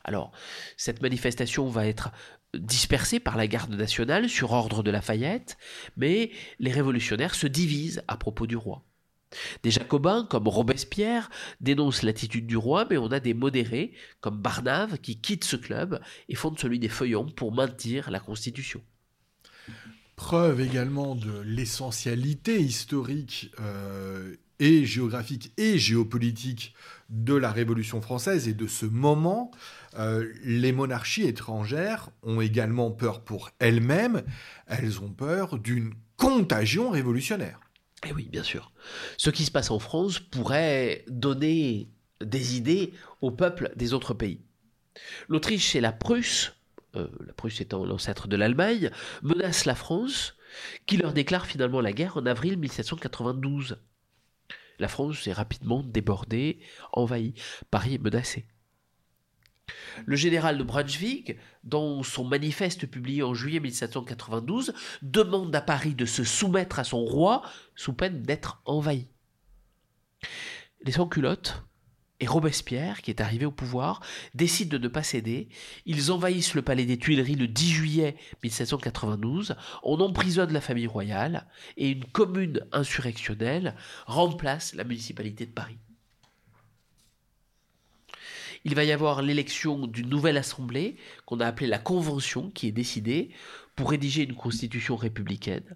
[0.03, 0.31] Alors,
[0.77, 2.11] cette manifestation va être
[2.53, 5.57] dispersée par la garde nationale sur ordre de Lafayette,
[5.97, 8.85] mais les révolutionnaires se divisent à propos du roi.
[9.63, 11.29] Des jacobins, comme Robespierre,
[11.61, 15.99] dénoncent l'attitude du roi, mais on a des modérés, comme Barnave, qui quittent ce club
[16.29, 18.81] et fondent celui des Feuillants pour maintenir la Constitution.
[20.15, 26.75] Preuve également de l'essentialité historique euh, et géographique et géopolitique
[27.09, 29.51] de la Révolution française et de ce moment,
[29.97, 34.23] euh, les monarchies étrangères ont également peur pour elles-mêmes,
[34.67, 37.59] elles ont peur d'une contagion révolutionnaire.
[38.05, 38.71] Et eh oui, bien sûr.
[39.17, 41.89] Ce qui se passe en France pourrait donner
[42.21, 44.41] des idées au peuple des autres pays.
[45.29, 46.53] L'Autriche et la Prusse,
[46.95, 50.35] euh, la Prusse étant l'ancêtre de l'Allemagne, menacent la France,
[50.85, 53.77] qui leur déclare finalement la guerre en avril 1792.
[54.79, 56.59] La France est rapidement débordée,
[56.91, 57.35] envahie.
[57.71, 58.45] Paris est menacé.
[60.05, 66.05] Le général de Brunswick, dans son manifeste publié en juillet 1792, demande à Paris de
[66.05, 67.43] se soumettre à son roi
[67.75, 69.07] sous peine d'être envahi.
[70.83, 71.63] Les sans-culottes
[72.19, 74.01] et Robespierre, qui est arrivé au pouvoir,
[74.33, 75.49] décident de ne pas céder.
[75.85, 81.47] Ils envahissent le palais des Tuileries le 10 juillet 1792, on emprisonne la famille royale
[81.77, 85.79] et une commune insurrectionnelle remplace la municipalité de Paris
[88.65, 92.71] il va y avoir l'élection d'une nouvelle assemblée qu'on a appelée la Convention qui est
[92.71, 93.31] décidée
[93.75, 95.75] pour rédiger une constitution républicaine.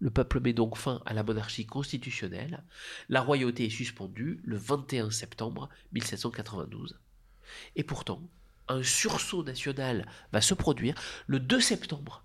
[0.00, 2.62] Le peuple met donc fin à la monarchie constitutionnelle.
[3.08, 6.98] La royauté est suspendue le 21 septembre 1792.
[7.74, 8.22] Et pourtant,
[8.68, 10.94] un sursaut national va se produire
[11.26, 12.24] le 2 septembre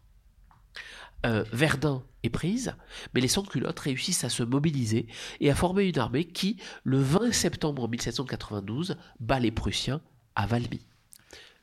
[1.25, 2.75] euh, Verdun est prise,
[3.13, 5.07] mais les sans-culottes réussissent à se mobiliser
[5.39, 10.01] et à former une armée qui, le 20 septembre 1792, bat les Prussiens
[10.35, 10.85] à Valmy.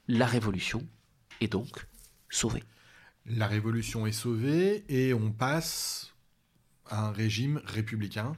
[0.09, 0.87] La révolution
[1.41, 1.87] est donc
[2.29, 2.65] sauvée.
[3.27, 6.15] La révolution est sauvée et on passe
[6.87, 8.33] à un régime républicain.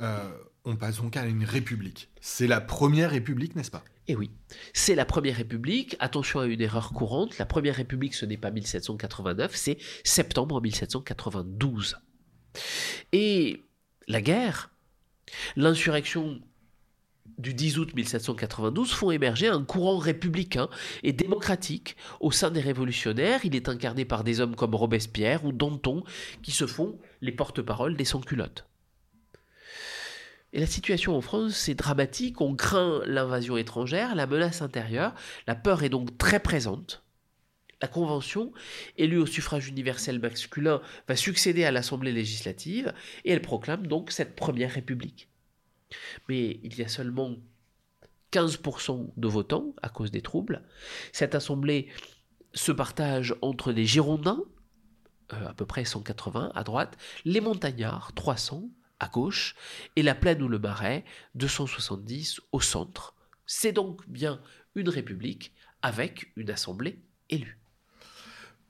[0.00, 0.30] Euh,
[0.64, 2.08] on passe donc à une république.
[2.20, 3.84] C'est la première république, n'est-ce pas?
[4.08, 4.30] Eh oui,
[4.72, 5.96] c'est la première république.
[6.00, 7.38] Attention à une erreur courante.
[7.38, 11.96] La première république, ce n'est pas 1789, c'est septembre 1792.
[13.12, 13.62] Et
[14.08, 14.70] la guerre,
[15.56, 16.40] l'insurrection
[17.38, 20.68] du 10 août 1792 font émerger un courant républicain
[21.02, 23.40] et démocratique au sein des révolutionnaires.
[23.44, 26.04] Il est incarné par des hommes comme Robespierre ou Danton
[26.42, 28.66] qui se font les porte-parole des sans-culottes.
[30.52, 32.40] Et la situation en France, c'est dramatique.
[32.40, 35.14] On craint l'invasion étrangère, la menace intérieure.
[35.46, 37.02] La peur est donc très présente.
[37.80, 38.52] La Convention,
[38.96, 44.36] élue au suffrage universel masculin, va succéder à l'Assemblée législative et elle proclame donc cette
[44.36, 45.28] première République.
[46.28, 47.36] Mais il y a seulement
[48.30, 50.62] 15% de votants à cause des troubles.
[51.12, 51.88] Cette Assemblée
[52.54, 54.44] se partage entre les Girondins,
[55.32, 58.64] euh, à peu près 180 à droite, les Montagnards, 300,
[59.02, 59.54] à gauche
[59.96, 63.14] et la plaine ou le marais 270 au centre.
[63.46, 64.40] C'est donc bien
[64.74, 67.58] une république avec une assemblée élue.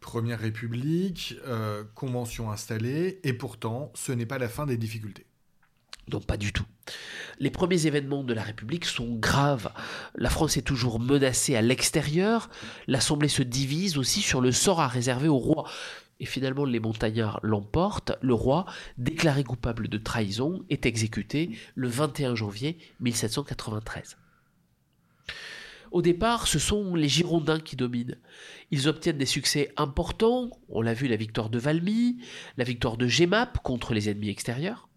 [0.01, 5.27] Première république, euh, convention installée, et pourtant ce n'est pas la fin des difficultés.
[6.11, 6.65] Non, pas du tout.
[7.39, 9.71] Les premiers événements de la République sont graves.
[10.17, 12.51] La France est toujours menacée à l'extérieur.
[12.89, 15.71] L'Assemblée se divise aussi sur le sort à réserver au roi
[16.23, 18.65] et finalement les montagnards l'emportent, le roi,
[18.97, 24.17] déclaré coupable de trahison, est exécuté le 21 janvier 1793.
[25.91, 28.19] Au départ, ce sont les Girondins qui dominent.
[28.71, 32.19] Ils obtiennent des succès importants, on l'a vu la victoire de Valmy,
[32.57, 34.89] la victoire de Gemap contre les ennemis extérieurs.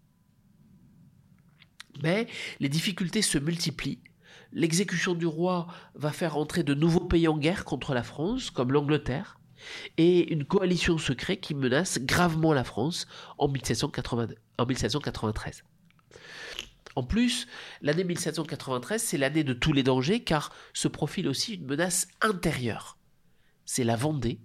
[2.04, 2.28] Mais
[2.60, 3.98] les difficultés se multiplient
[4.52, 5.66] l'exécution du roi
[5.96, 9.40] va faire entrer de nouveaux pays en guerre contre la France, comme l'Angleterre,
[9.96, 13.06] et une coalition secrète qui menace gravement la France
[13.38, 15.64] en, 1793.
[16.94, 17.46] En plus,
[17.82, 22.98] l'année 1793, c'est l'année de tous les dangers car se profile aussi une menace intérieure.
[23.64, 24.40] C'est la Vendée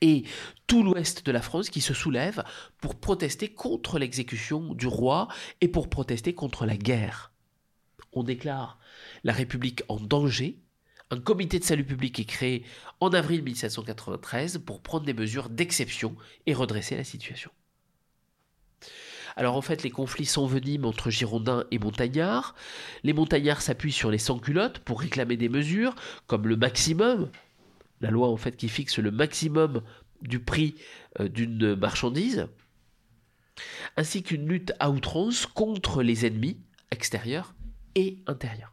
[0.00, 0.24] et
[0.66, 2.42] tout l'ouest de la France qui se soulève
[2.80, 5.28] pour protester contre l'exécution du roi
[5.60, 7.32] et pour protester contre la guerre.
[8.12, 8.78] On déclare
[9.24, 10.58] la République en danger.
[11.12, 12.64] Un comité de salut public est créé
[13.00, 17.50] en avril 1793 pour prendre des mesures d'exception et redresser la situation.
[19.36, 22.54] Alors en fait, les conflits s'enveniment entre Girondins et Montagnards.
[23.02, 25.94] Les Montagnards s'appuient sur les sans-culottes pour réclamer des mesures,
[26.26, 27.30] comme le maximum,
[28.00, 29.82] la loi en fait qui fixe le maximum
[30.22, 30.76] du prix
[31.20, 32.46] euh, d'une marchandise,
[33.98, 36.56] ainsi qu'une lutte à outrance contre les ennemis
[36.90, 37.54] extérieurs
[37.96, 38.71] et intérieurs.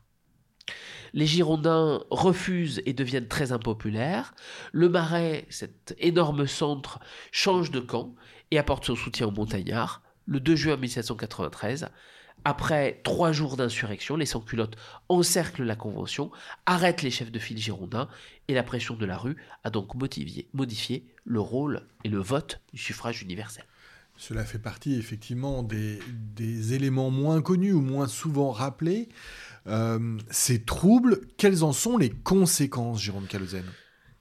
[1.14, 4.34] Les Girondins refusent et deviennent très impopulaires.
[4.72, 7.00] Le Marais, cet énorme centre,
[7.32, 8.16] change de camp
[8.52, 11.90] et apporte son soutien aux montagnards le 2 juin 1793.
[12.46, 14.78] Après trois jours d'insurrection, les sans-culottes
[15.10, 16.32] encerclent la Convention,
[16.66, 18.08] arrêtent les chefs de file girondins,
[18.48, 19.94] et la pression de la rue a donc
[20.54, 23.66] modifié le rôle et le vote du suffrage universel.
[24.20, 26.00] Cela fait partie effectivement des,
[26.74, 29.08] éléments moins connus ou moins souvent rappelés.
[29.68, 33.66] Euh, ces troubles, quelles en sont les conséquences, Jérôme Calozen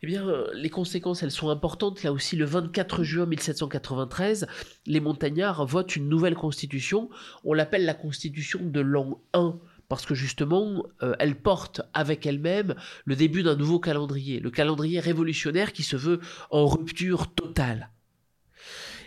[0.00, 2.04] eh bien, euh, les conséquences, elles sont importantes.
[2.04, 4.46] Là aussi, le 24 juin 1793,
[4.86, 7.10] les montagnards votent une nouvelle constitution.
[7.42, 9.58] On l'appelle la constitution de l'an 1
[9.88, 12.76] parce que justement, euh, elle porte avec elle-même
[13.06, 16.20] le début d'un nouveau calendrier, le calendrier révolutionnaire qui se veut
[16.50, 17.90] en rupture totale.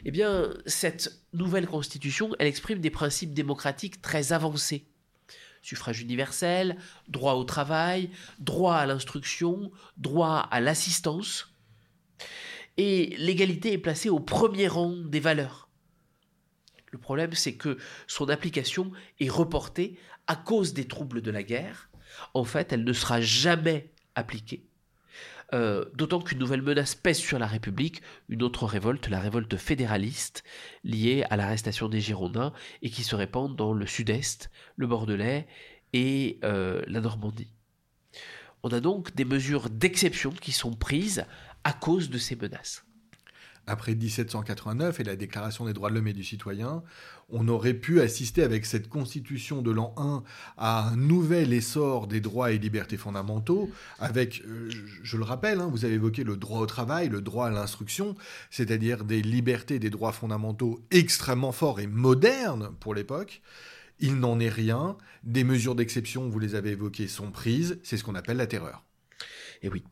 [0.03, 4.90] Eh bien, cette nouvelle constitution, elle exprime des principes démocratiques très avancés
[5.61, 8.09] suffrage universel, droit au travail,
[8.39, 11.53] droit à l'instruction, droit à l'assistance.
[12.77, 15.69] Et l'égalité est placée au premier rang des valeurs.
[16.91, 19.97] Le problème, c'est que son application est reportée
[20.27, 21.89] à cause des troubles de la guerre.
[22.33, 24.70] En fait, elle ne sera jamais appliquée
[25.53, 30.43] euh, d'autant qu'une nouvelle menace pèse sur la République, une autre révolte, la révolte fédéraliste,
[30.83, 35.47] liée à l'arrestation des Girondins et qui se répand dans le sud-est, le Bordelais
[35.93, 37.53] et euh, la Normandie.
[38.63, 41.25] On a donc des mesures d'exception qui sont prises
[41.63, 42.85] à cause de ces menaces
[43.67, 46.83] après 1789 et la Déclaration des droits de l'homme et du citoyen,
[47.29, 50.23] on aurait pu assister avec cette constitution de l'an 1
[50.57, 54.69] à un nouvel essor des droits et libertés fondamentaux, avec, euh,
[55.03, 58.15] je, le rappelle, hein, vous avez évoqué le droit au travail, le droit à l'instruction,
[58.49, 63.41] c'est-à-dire des libertés des droits fondamentaux extrêmement forts et modernes pour l'époque.
[63.99, 68.03] Il n'en est rien, des mesures d'exception, vous les avez évoquées, sont prises, c'est ce
[68.03, 68.83] qu'on appelle la terreur.
[69.61, 69.83] Et oui.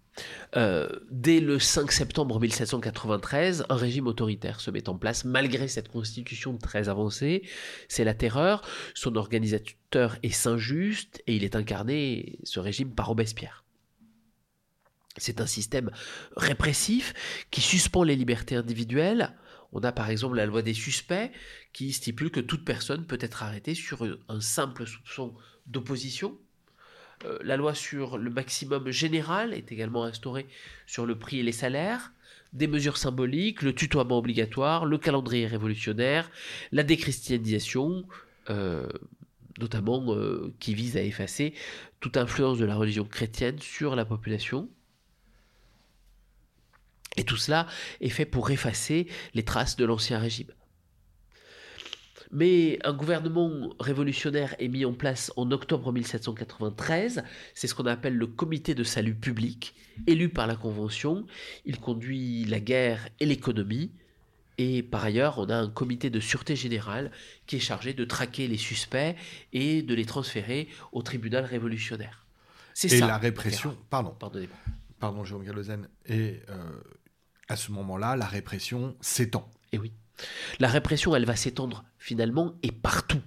[0.56, 5.90] Euh, dès le 5 septembre 1793, un régime autoritaire se met en place malgré cette
[5.90, 7.44] constitution très avancée.
[7.88, 8.62] C'est la terreur.
[8.94, 13.64] Son organisateur est Saint-Just et il est incarné, ce régime, par Robespierre.
[15.18, 15.92] C'est un système
[16.38, 17.14] répressif
[17.52, 19.36] qui suspend les libertés individuelles.
[19.72, 21.32] On a par exemple la loi des suspects
[21.74, 25.36] qui stipule que toute personne peut être arrêtée sur un simple soupçon
[25.68, 26.38] d'opposition
[27.42, 30.48] la loi sur le maximum général est également instaurée
[30.86, 32.12] sur le prix et les salaires.
[32.54, 36.32] Des mesures symboliques, le tutoiement obligatoire, le calendrier révolutionnaire,
[36.72, 38.06] la déchristianisation,
[38.50, 38.88] euh,
[39.60, 41.54] notamment euh, qui vise à effacer
[42.00, 44.70] toute influence de la religion chrétienne sur la population.
[47.18, 47.68] Et tout cela
[48.02, 50.52] est fait pour effacer les traces de l'ancien régime.
[52.32, 57.24] Mais un gouvernement révolutionnaire est mis en place en octobre 1793.
[57.56, 59.74] C'est ce qu'on appelle le comité de salut public,
[60.06, 61.26] élu par la Convention.
[61.66, 63.92] Il conduit la guerre et l'économie.
[64.60, 67.12] Et par ailleurs, on a un comité de sûreté générale
[67.48, 69.16] qui est chargé de traquer les suspects
[69.54, 72.28] et de les transférer au tribunal révolutionnaire.
[72.76, 72.96] C'est ça.
[72.96, 74.16] Et la répression, pardon,
[75.00, 75.88] pardon, Jérôme Gallozen.
[76.06, 76.80] Et euh,
[77.48, 79.50] à ce moment-là, la répression s'étend.
[79.72, 79.94] Et oui.
[80.60, 83.22] La répression, elle va s'étendre finalement et partout.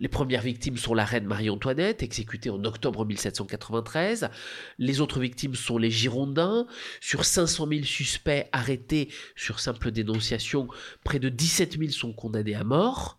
[0.00, 4.30] Les premières victimes sont la reine Marie-Antoinette, exécutée en octobre 1793.
[4.78, 6.66] Les autres victimes sont les Girondins.
[7.00, 10.68] Sur 500 000 suspects arrêtés sur simple dénonciation,
[11.02, 13.18] près de 17 000 sont condamnés à mort,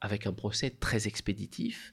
[0.00, 1.92] avec un procès très expéditif.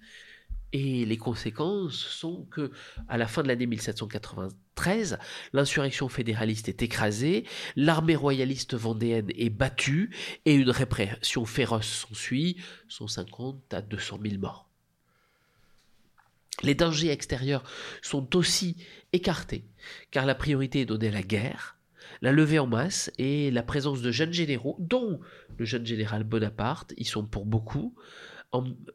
[0.71, 2.71] Et les conséquences sont que,
[3.07, 5.17] à la fin de l'année 1793,
[5.51, 7.45] l'insurrection fédéraliste est écrasée,
[7.75, 10.15] l'armée royaliste vendéenne est battue
[10.45, 12.57] et une répression féroce s'ensuit,
[12.87, 14.69] 150 à 200 000 morts.
[16.61, 17.63] Les dangers extérieurs
[18.01, 18.75] sont aussi
[19.13, 19.65] écartés,
[20.11, 21.77] car la priorité est donnée à la guerre,
[22.21, 25.19] la levée en masse et la présence de jeunes généraux, dont
[25.57, 27.95] le jeune général Bonaparte, ils sont pour beaucoup.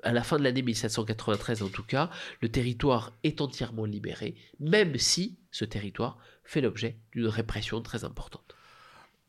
[0.02, 4.98] À la fin de l'année 1793 en tout cas, le territoire est entièrement libéré, même
[4.98, 8.54] si ce territoire fait l'objet d'une répression très importante.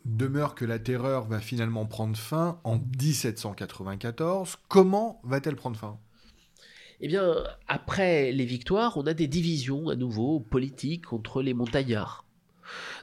[0.06, 4.58] Demeure que la terreur va finalement prendre fin en 1794.
[4.68, 6.00] Comment va-t-elle prendre fin?
[7.02, 12.24] Eh bien, après les victoires, on a des divisions à nouveau politiques contre les montagnards.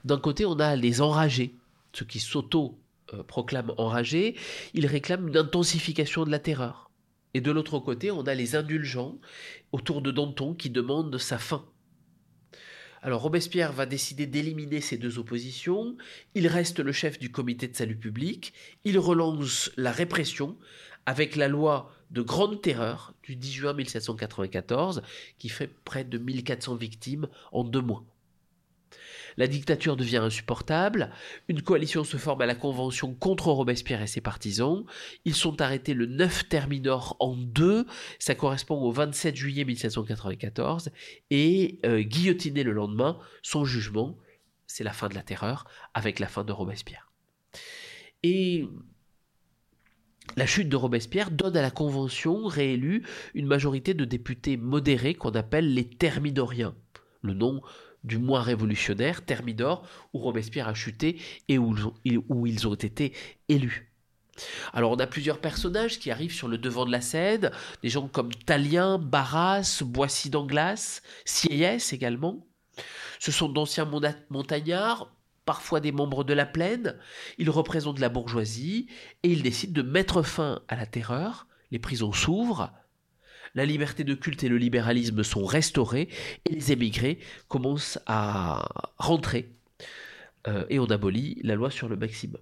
[0.04, 1.56] D'un côté, on a les enragés,
[1.92, 4.36] ceux qui s'auto-proclament enragés,
[4.72, 6.91] ils réclament une intensification de la terreur.
[7.34, 9.18] Et de l'autre côté, on a les indulgents
[9.72, 11.64] autour de Danton qui demandent sa fin.
[13.04, 15.96] Alors Robespierre va décider d'éliminer ces deux oppositions,
[16.36, 18.52] il reste le chef du comité de salut public,
[18.84, 20.56] il relance la répression
[21.04, 25.02] avec la loi de grande terreur du 10 juin 1794
[25.38, 28.04] qui fait près de 1400 victimes en deux mois.
[29.36, 31.10] La dictature devient insupportable,
[31.48, 34.84] une coalition se forme à la Convention contre Robespierre et ses partisans,
[35.24, 37.86] ils sont arrêtés le 9 Terminor en deux,
[38.18, 40.90] ça correspond au 27 juillet 1794,
[41.30, 44.18] et euh, guillotinés le lendemain, son jugement,
[44.66, 45.64] c'est la fin de la terreur,
[45.94, 47.10] avec la fin de Robespierre.
[48.22, 48.66] Et
[50.36, 53.02] la chute de Robespierre donne à la Convention réélue
[53.34, 56.74] une majorité de députés modérés qu'on appelle les Thermidoriens.
[57.22, 57.60] Le nom
[58.04, 61.74] du mois révolutionnaire, Thermidor, où Robespierre a chuté et où,
[62.46, 63.12] ils ont été
[63.48, 63.92] élus.
[64.72, 67.50] Alors on a plusieurs personnages qui arrivent sur le devant de la scène,
[67.82, 72.46] des gens comme Talien, Barras, Boissy d'Anglas, Sieyès également.
[73.20, 73.88] Ce sont d'anciens
[74.30, 76.98] montagnards, parfois des membres de la plaine,
[77.38, 78.88] ils représentent la bourgeoisie
[79.22, 82.72] et ils décident de mettre fin à la terreur, les prisons s'ouvrent,
[83.54, 86.08] la liberté de culte et le libéralisme sont restaurés
[86.48, 89.50] et les émigrés commencent à rentrer
[90.48, 92.40] euh, et on abolit la loi sur le maximum.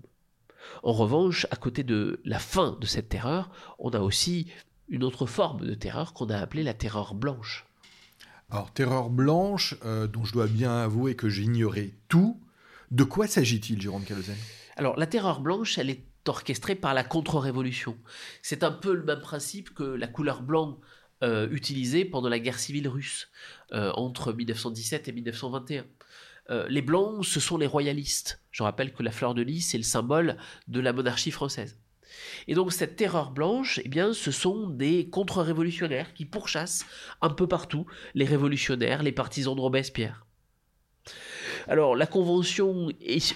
[0.83, 4.47] En revanche, à côté de la fin de cette terreur, on a aussi
[4.89, 7.67] une autre forme de terreur qu'on a appelée la terreur blanche.
[8.51, 12.41] Alors, terreur blanche, euh, dont je dois bien avouer que j'ignorais tout,
[12.91, 14.37] de quoi s'agit-il, Jérôme Calozen
[14.77, 17.97] Alors, la terreur blanche, elle est orchestrée par la contre-révolution.
[18.43, 20.77] C'est un peu le même principe que la couleur blanche
[21.23, 23.29] euh, utilisé pendant la guerre civile russe
[23.73, 25.85] euh, entre 1917 et 1921.
[26.49, 28.43] Euh, les blancs, ce sont les royalistes.
[28.51, 30.37] Je rappelle que la fleur de lys est le symbole
[30.68, 31.79] de la monarchie française.
[32.49, 36.87] Et donc cette terreur blanche, eh bien, ce sont des contre-révolutionnaires qui pourchassent
[37.21, 40.27] un peu partout les révolutionnaires, les partisans de Robespierre.
[41.71, 42.89] Alors, la convention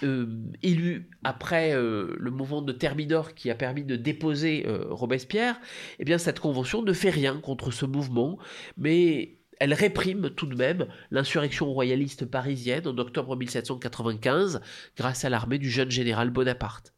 [0.03, 0.27] euh,
[0.65, 5.61] élue après euh, le mouvement de Thermidor qui a permis de déposer euh, Robespierre.
[6.01, 8.37] Eh bien, cette convention ne fait rien contre ce mouvement,
[8.77, 14.61] mais elle réprime tout de même l'insurrection royaliste parisienne en octobre 1795
[14.97, 16.93] grâce à l'armée du jeune général Bonaparte.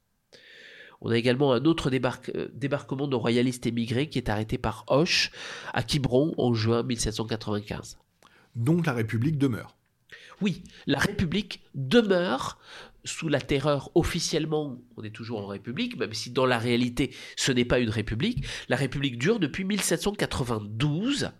[1.02, 5.30] On a également un autre débarquement de royalistes émigrés qui est arrêté par Hoche
[5.74, 7.98] à Quiberon en juin 1795.
[8.54, 9.75] Donc la République demeure.
[10.40, 12.58] Oui, la République demeure
[13.04, 17.52] sous la terreur officiellement, on est toujours en République, même si dans la réalité ce
[17.52, 18.44] n'est pas une République.
[18.68, 21.30] La République dure depuis 1792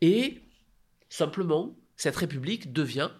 [0.00, 0.42] et
[1.08, 3.10] simplement cette République devient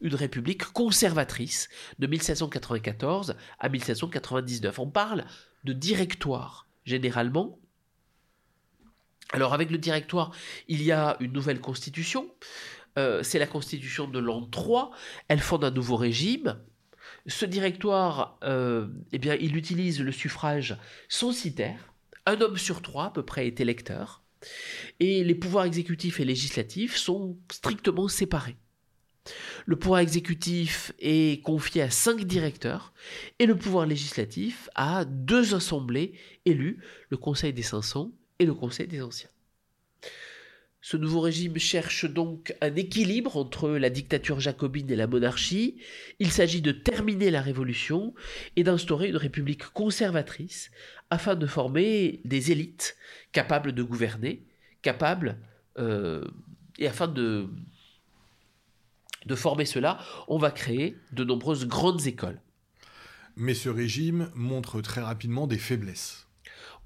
[0.00, 4.78] une République conservatrice de 1794 à 1799.
[4.78, 5.24] On parle
[5.64, 7.58] de directoire généralement.
[9.32, 10.32] Alors avec le directoire,
[10.68, 12.30] il y a une nouvelle constitution
[12.98, 14.90] euh, c'est la constitution de l'an 3,
[15.28, 16.58] elle fonde un nouveau régime.
[17.26, 20.76] Ce directoire, euh, eh bien, il utilise le suffrage
[21.08, 21.92] censitaire.
[22.24, 24.22] Un homme sur trois, à peu près, est électeur.
[25.00, 28.56] Et les pouvoirs exécutifs et législatifs sont strictement séparés.
[29.64, 32.92] Le pouvoir exécutif est confié à cinq directeurs
[33.38, 36.12] et le pouvoir législatif à deux assemblées
[36.44, 36.80] élues,
[37.10, 39.30] le Conseil des 500 et le Conseil des Anciens.
[40.88, 45.80] Ce nouveau régime cherche donc un équilibre entre la dictature jacobine et la monarchie.
[46.20, 48.14] Il s'agit de terminer la révolution
[48.54, 50.70] et d'instaurer une république conservatrice
[51.10, 52.96] afin de former des élites
[53.32, 54.46] capables de gouverner,
[54.82, 55.40] capables,
[55.76, 56.24] euh,
[56.78, 57.48] et afin de,
[59.26, 62.40] de former cela, on va créer de nombreuses grandes écoles.
[63.34, 66.25] Mais ce régime montre très rapidement des faiblesses.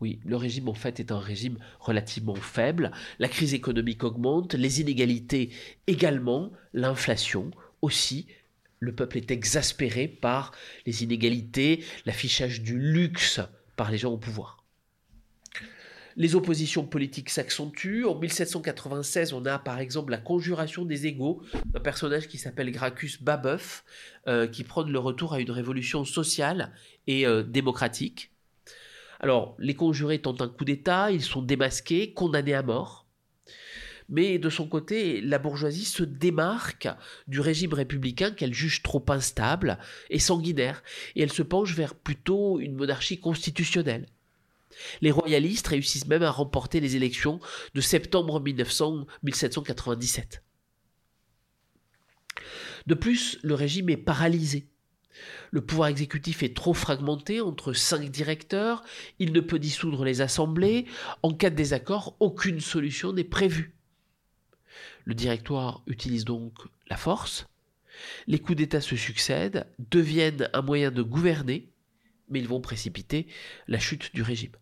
[0.00, 2.90] Oui, le régime en fait est un régime relativement faible.
[3.18, 5.50] La crise économique augmente, les inégalités
[5.86, 7.50] également, l'inflation
[7.82, 8.26] aussi.
[8.78, 10.52] Le peuple est exaspéré par
[10.86, 13.40] les inégalités, l'affichage du luxe
[13.76, 14.64] par les gens au pouvoir.
[16.16, 18.04] Les oppositions politiques s'accentuent.
[18.04, 21.42] En 1796, on a par exemple la conjuration des égaux,
[21.74, 23.84] un personnage qui s'appelle Gracchus Babeuf,
[24.26, 26.72] euh, qui prône le retour à une révolution sociale
[27.06, 28.32] et euh, démocratique.
[29.20, 33.06] Alors, les conjurés tentent un coup d'État, ils sont démasqués, condamnés à mort.
[34.08, 36.88] Mais de son côté, la bourgeoisie se démarque
[37.28, 40.82] du régime républicain qu'elle juge trop instable et sanguinaire,
[41.14, 44.06] et elle se penche vers plutôt une monarchie constitutionnelle.
[45.02, 47.40] Les royalistes réussissent même à remporter les élections
[47.74, 50.42] de septembre 1797.
[52.86, 54.69] De plus, le régime est paralysé.
[55.50, 58.82] Le pouvoir exécutif est trop fragmenté entre cinq directeurs,
[59.18, 60.86] il ne peut dissoudre les assemblées,
[61.22, 63.74] en cas de désaccord, aucune solution n'est prévue.
[65.04, 66.54] Le directoire utilise donc
[66.88, 67.46] la force,
[68.26, 71.68] les coups d'État se succèdent, deviennent un moyen de gouverner,
[72.28, 73.26] mais ils vont précipiter
[73.68, 74.52] la chute du régime.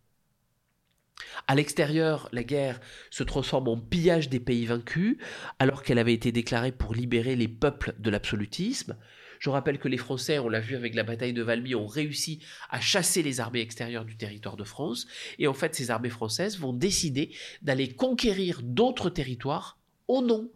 [1.46, 2.80] À l'extérieur, la guerre
[3.10, 5.18] se transforme en pillage des pays vaincus,
[5.58, 8.96] alors qu'elle avait été déclarée pour libérer les peuples de l'absolutisme.
[9.38, 12.40] Je rappelle que les Français, on l'a vu avec la bataille de Valmy, ont réussi
[12.70, 15.06] à chasser les armées extérieures du territoire de France.
[15.38, 19.78] Et en fait, ces armées françaises vont décider d'aller conquérir d'autres territoires
[20.08, 20.50] au nom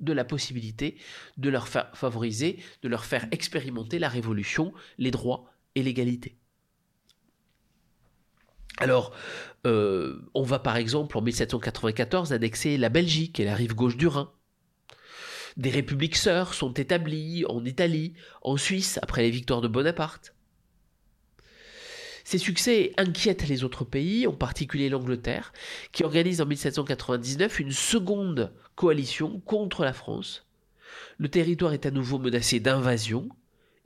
[0.00, 0.96] de la possibilité
[1.36, 6.36] de leur favoriser, de leur faire expérimenter la révolution, les droits et l'égalité.
[8.78, 9.12] Alors,
[9.66, 14.06] euh, on va par exemple en 1794 annexer la Belgique et la rive gauche du
[14.06, 14.32] Rhin.
[15.56, 20.34] Des républiques sœurs sont établies en Italie, en Suisse, après les victoires de Bonaparte.
[22.24, 25.52] Ces succès inquiètent les autres pays, en particulier l'Angleterre,
[25.90, 30.46] qui organise en 1799 une seconde coalition contre la France.
[31.18, 33.28] Le territoire est à nouveau menacé d'invasion,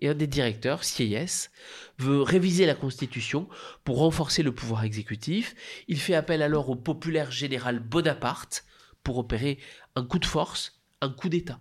[0.00, 1.50] et un des directeurs, Sieyès,
[1.98, 3.48] veut réviser la Constitution
[3.84, 5.54] pour renforcer le pouvoir exécutif.
[5.88, 8.64] Il fait appel alors au populaire général Bonaparte
[9.02, 9.58] pour opérer
[9.94, 10.73] un coup de force,
[11.04, 11.60] un coup d'État.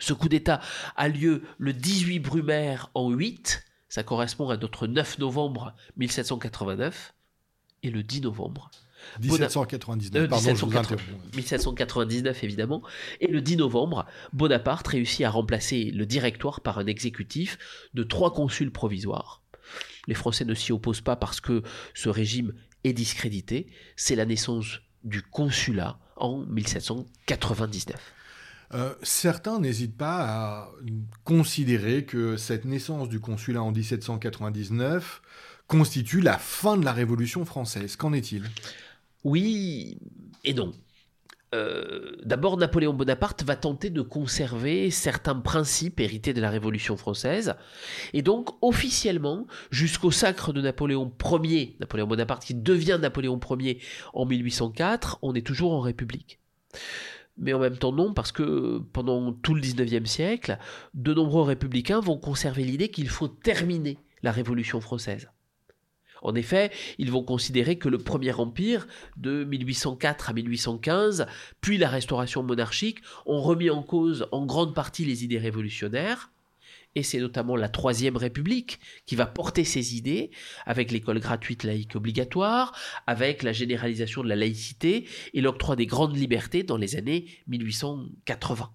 [0.00, 0.60] Ce coup d'État
[0.96, 7.14] a lieu le 18 Brumaire en 8, ça correspond à notre 9 novembre 1789,
[7.82, 8.70] et le 10 novembre
[9.20, 10.52] 1799, pardon,
[11.34, 12.82] 1799 évidemment.
[13.20, 17.58] Et le 10 novembre, Bonaparte réussit à remplacer le directoire par un exécutif
[17.94, 19.42] de trois consuls provisoires.
[20.08, 21.62] Les Français ne s'y opposent pas parce que
[21.94, 23.68] ce régime est discrédité.
[23.94, 27.96] C'est la naissance du consulat en 1799.
[28.74, 30.70] Euh, certains n'hésitent pas à
[31.24, 35.22] considérer que cette naissance du consulat en 1799
[35.66, 37.96] constitue la fin de la Révolution française.
[37.96, 38.44] Qu'en est-il?
[39.24, 39.98] Oui
[40.44, 40.72] et non.
[41.54, 47.54] Euh, d'abord, Napoléon Bonaparte va tenter de conserver certains principes hérités de la Révolution française.
[48.12, 53.80] Et donc, officiellement, jusqu'au sacre de Napoléon Ier, Napoléon Bonaparte qui devient Napoléon Ier
[54.12, 56.40] en 1804, on est toujours en République.
[57.38, 60.58] Mais en même temps, non, parce que pendant tout le 19e siècle,
[60.94, 65.30] de nombreux républicains vont conserver l'idée qu'il faut terminer la Révolution française.
[66.22, 71.26] En effet, ils vont considérer que le Premier Empire, de 1804 à 1815,
[71.60, 76.30] puis la restauration monarchique, ont remis en cause en grande partie les idées révolutionnaires,
[76.94, 80.30] et c'est notamment la Troisième République qui va porter ces idées,
[80.66, 86.16] avec l'école gratuite laïque obligatoire, avec la généralisation de la laïcité et l'octroi des grandes
[86.16, 88.70] libertés dans les années 1880.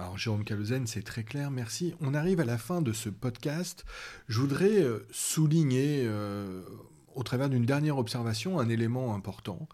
[0.00, 1.94] Alors Jérôme Calozen, c'est très clair, merci.
[2.00, 3.84] On arrive à la fin de ce podcast.
[4.28, 6.62] Je voudrais euh, souligner, euh,
[7.14, 9.68] au travers d'une dernière observation, un élément important.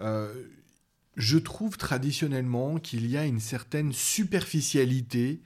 [0.00, 0.30] Euh,
[1.16, 5.40] je trouve traditionnellement qu'il y a une certaine superficialité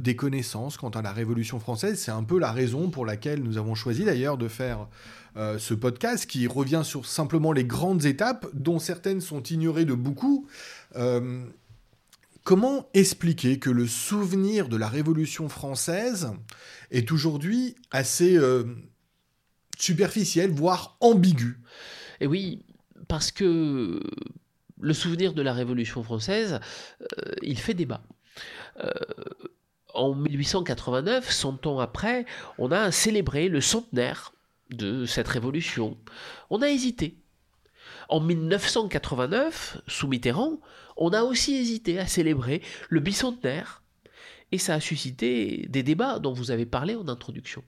[0.00, 2.00] des connaissances quant à la Révolution française.
[2.00, 4.88] C'est un peu la raison pour laquelle nous avons choisi d'ailleurs de faire
[5.36, 10.48] ce podcast qui revient sur simplement les grandes étapes dont certaines sont ignorées de beaucoup.
[12.48, 16.32] Comment expliquer que le souvenir de la Révolution française
[16.90, 18.64] est aujourd'hui assez euh,
[19.78, 21.60] superficiel, voire ambigu?
[22.20, 22.64] Et oui,
[23.06, 24.00] parce que
[24.80, 26.58] le souvenir de la Révolution française,
[27.02, 28.00] euh, il fait débat.
[28.82, 28.92] Euh,
[29.92, 32.24] en 1889, 100 ans après,
[32.56, 34.32] on a célébré le centenaire
[34.70, 35.98] de cette révolution.
[36.48, 37.18] On a hésité.
[38.08, 40.60] En 1989, sous Mitterrand,
[40.96, 43.82] on a aussi hésité à célébrer le bicentenaire.
[44.50, 47.62] Et ça a suscité des débats dont vous avez parlé en introduction.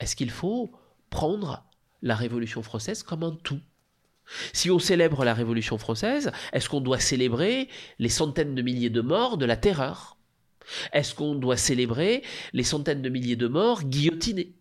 [0.00, 0.72] Est-ce qu'il faut
[1.10, 1.64] prendre
[2.00, 3.60] la Révolution française comme un tout?
[4.54, 7.68] Si on célèbre la Révolution française, est-ce qu'on doit célébrer
[7.98, 10.16] les centaines de milliers de morts de la terreur?
[10.92, 12.22] Est-ce qu'on doit célébrer
[12.54, 14.54] les centaines de milliers de morts guillotinés?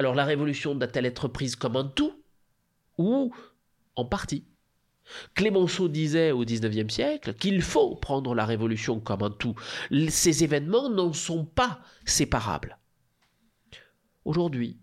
[0.00, 2.23] Alors la Révolution doit-elle être prise comme un tout?
[2.98, 3.34] Ou
[3.96, 4.44] en partie.
[5.34, 9.54] Clémenceau disait au XIXe siècle qu'il faut prendre la Révolution comme un tout.
[10.08, 12.78] Ces événements n'en sont pas séparables.
[14.24, 14.78] Aujourd'hui,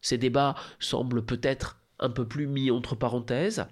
[0.00, 3.66] ces débats semblent peut-être un peu plus mis entre parenthèses.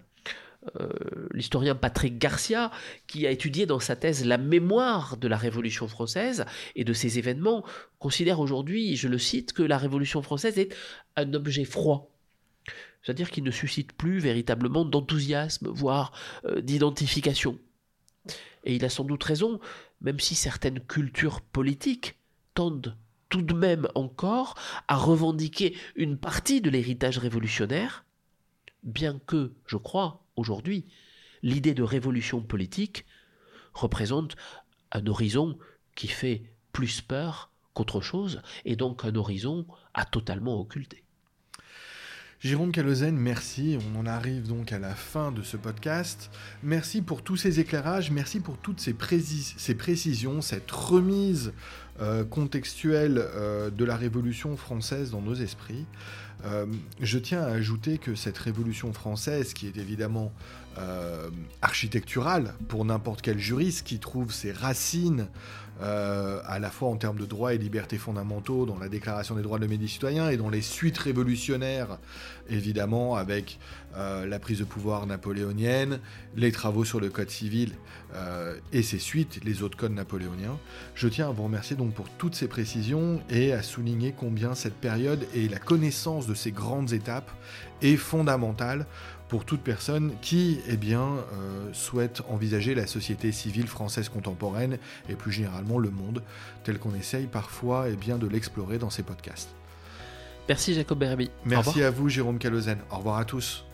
[0.81, 0.89] Euh,
[1.33, 2.71] l'historien Patrick Garcia,
[3.09, 7.19] qui a étudié dans sa thèse la mémoire de la Révolution française et de ces
[7.19, 7.65] événements,
[7.99, 10.73] considère aujourd'hui, je le cite, que la Révolution française est
[11.17, 12.12] un objet froid,
[13.03, 16.13] c'est-à-dire qu'il ne suscite plus véritablement d'enthousiasme, voire
[16.45, 17.59] euh, d'identification.
[18.65, 19.61] Et il a sans doute raison,
[20.01, 22.19] même si certaines cultures politiques
[22.55, 22.97] tendent
[23.29, 24.57] tout de même encore
[24.89, 28.05] à revendiquer une partie de l'héritage révolutionnaire,
[28.83, 30.85] bien que, je crois, aujourd'hui,
[31.43, 33.07] l'idée de révolution politique
[33.73, 34.37] représente
[34.93, 35.59] un horizon
[35.97, 36.43] qui fait
[36.73, 41.03] plus peur qu'autre chose, et donc un horizon à totalement occulter.
[42.43, 43.79] Jérôme Calozen, merci.
[43.95, 46.29] On en arrive donc à la fin de ce podcast.
[46.65, 51.53] Merci pour tous ces éclairages, merci pour toutes ces, précisions, cette remise
[52.01, 55.85] euh, contextuelle euh, de la Révolution française dans nos esprits.
[56.47, 56.65] Euh,
[57.01, 60.33] je tiens à ajouter que cette Révolution française, qui est évidemment
[61.61, 65.29] architecturale pour n'importe quel juriste qui trouve ses racines
[65.83, 69.59] à la fois en termes de droits et libertés fondamentaux dans la Déclaration des droits
[69.59, 71.99] de l'homme et des citoyens et dans les suites révolutionnaires,
[72.49, 73.59] évidemment, avec
[73.97, 76.01] euh, la prise de pouvoir napoléonienne,
[76.37, 77.73] les travaux sur le Code civil
[78.15, 80.59] euh, et ses suites, les autres codes napoléoniens.
[80.95, 84.75] Je tiens à vous remercier donc pour toutes ces précisions et à souligner combien cette
[84.75, 87.31] période et la connaissance de ces grandes étapes
[87.83, 88.87] est fondamentale
[89.33, 94.77] pour toute personne qui eh euh, souhaite envisager la société civile française contemporaine
[95.09, 96.23] et plus généralement le monde
[96.65, 99.55] tel qu'on essaye parfois eh bien, de l'explorer dans ces podcasts.
[100.49, 101.31] Merci Jacob Berbi.
[101.45, 102.79] Merci à vous Jérôme Calozen.
[102.91, 103.65] Au revoir à tous.